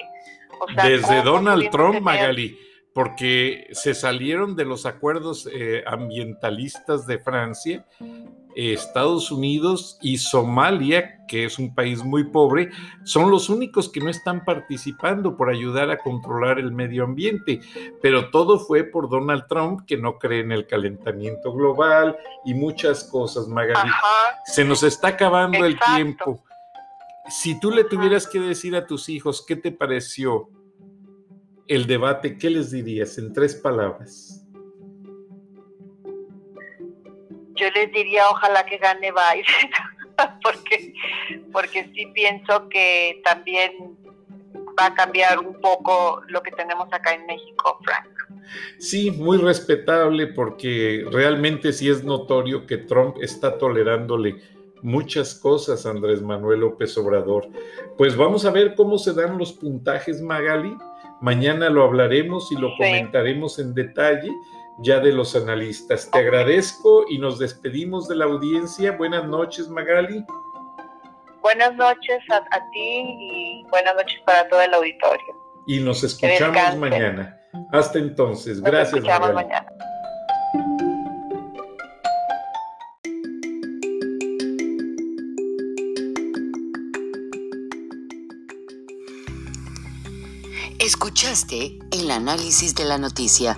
O 0.60 0.66
Desde 0.84 1.22
Donald 1.22 1.70
Trump, 1.70 2.02
Magali, 2.02 2.58
porque 2.94 3.68
se 3.72 3.94
salieron 3.94 4.56
de 4.56 4.66
los 4.66 4.86
acuerdos 4.86 5.48
eh, 5.52 5.84
ambientalistas 5.86 7.08
de 7.08 7.20
Francia 7.20 7.86
Estados 8.56 9.32
Unidos 9.32 9.98
y 10.02 10.18
Somalia, 10.18 11.26
que 11.28 11.46
es 11.46 11.58
un 11.60 11.74
país 11.74 12.04
muy 12.04 12.26
pobre, 12.26 12.70
son 13.04 13.32
los 13.32 13.50
únicos 13.50 13.90
que 13.90 14.00
no 14.00 14.10
están 14.10 14.46
participando 14.46 15.36
por 15.36 15.50
ayudar 15.50 15.90
a 15.90 15.98
controlar 15.98 16.60
el 16.60 16.72
medio 16.72 17.04
ambiente. 17.04 17.62
Pero 18.02 18.30
todo 18.30 18.60
fue 18.60 18.84
por 18.84 19.10
Donald 19.10 19.46
Trump, 19.48 19.82
que 19.86 19.98
no 19.98 20.18
cree 20.20 20.42
en 20.42 20.52
el 20.52 20.68
calentamiento 20.68 21.54
global 21.54 22.16
y 22.46 22.54
muchas 22.54 23.04
cosas, 23.06 23.48
Magali. 23.48 23.90
Se 24.46 24.64
nos 24.64 24.84
está 24.84 25.10
acabando 25.10 25.66
el 25.66 25.80
tiempo. 25.80 26.44
Si 27.30 27.60
tú 27.60 27.72
le 27.72 27.86
tuvieras 27.86 28.28
que 28.28 28.40
decir 28.40 28.76
a 28.76 28.86
tus 28.86 29.10
hijos 29.10 29.44
qué 29.48 29.56
te 29.56 29.72
pareció 29.72 30.50
el 31.68 31.88
debate, 31.88 32.38
¿qué 32.38 32.50
les 32.50 32.72
dirías 32.72 33.18
en 33.18 33.32
tres 33.32 33.56
palabras? 33.56 34.43
Yo 37.56 37.70
les 37.72 37.92
diría 37.92 38.30
ojalá 38.30 38.66
que 38.66 38.78
gane 38.78 39.12
Biden, 39.12 39.72
porque, 40.44 40.94
porque 41.52 41.90
sí 41.94 42.08
pienso 42.14 42.68
que 42.70 43.22
también 43.24 43.98
va 44.80 44.88
a 44.88 44.94
cambiar 44.94 45.40
un 45.40 45.60
poco 45.62 46.22
lo 46.28 46.42
que 46.42 46.52
tenemos 46.52 46.92
acá 46.92 47.14
en 47.14 47.26
México, 47.26 47.80
Frank. 47.84 48.08
Sí, 48.78 49.12
muy 49.12 49.38
respetable 49.38 50.28
porque 50.28 51.06
realmente 51.12 51.72
sí 51.74 51.90
es 51.90 52.04
notorio 52.04 52.66
que 52.66 52.78
Trump 52.78 53.18
está 53.22 53.58
tolerándole 53.58 54.36
muchas 54.82 55.34
cosas 55.34 55.86
a 55.86 55.92
Andrés 55.92 56.22
Manuel 56.22 56.60
López 56.60 56.98
Obrador. 56.98 57.48
Pues 57.98 58.16
vamos 58.16 58.46
a 58.46 58.52
ver 58.52 58.76
cómo 58.76 58.98
se 58.98 59.14
dan 59.14 59.38
los 59.38 59.54
puntajes, 59.54 60.22
Magali. 60.22 60.76
Mañana 61.22 61.70
lo 61.70 61.84
hablaremos 61.84 62.52
y 62.52 62.56
lo 62.56 62.76
comentaremos 62.76 63.60
en 63.60 63.74
detalle 63.74 64.30
ya 64.80 65.00
de 65.00 65.12
los 65.12 65.36
analistas. 65.36 66.10
Te 66.12 66.20
agradezco 66.20 67.06
y 67.10 67.18
nos 67.18 67.40
despedimos 67.40 68.08
de 68.08 68.16
la 68.16 68.26
audiencia. 68.26 68.92
Buenas 68.94 69.26
noches, 69.26 69.68
Magali. 69.70 70.26
Buenas 71.42 71.76
noches 71.76 72.20
a, 72.32 72.42
ti 72.72 73.04
y 73.20 73.66
buenas 73.70 73.96
noches 73.96 74.20
para 74.26 74.48
todo 74.48 74.62
el 74.62 74.74
auditorio. 74.74 75.36
Y 75.68 75.80
nos 75.80 76.04
escuchamos 76.04 76.78
mañana. 76.78 77.38
Hasta 77.72 78.00
entonces. 78.00 78.62
Gracias. 78.62 79.04
mañana. 79.04 79.66
Escuchaste 90.84 91.80
el 91.94 92.12
análisis 92.12 92.76
de 92.76 92.84
la 92.84 92.98
noticia, 92.98 93.58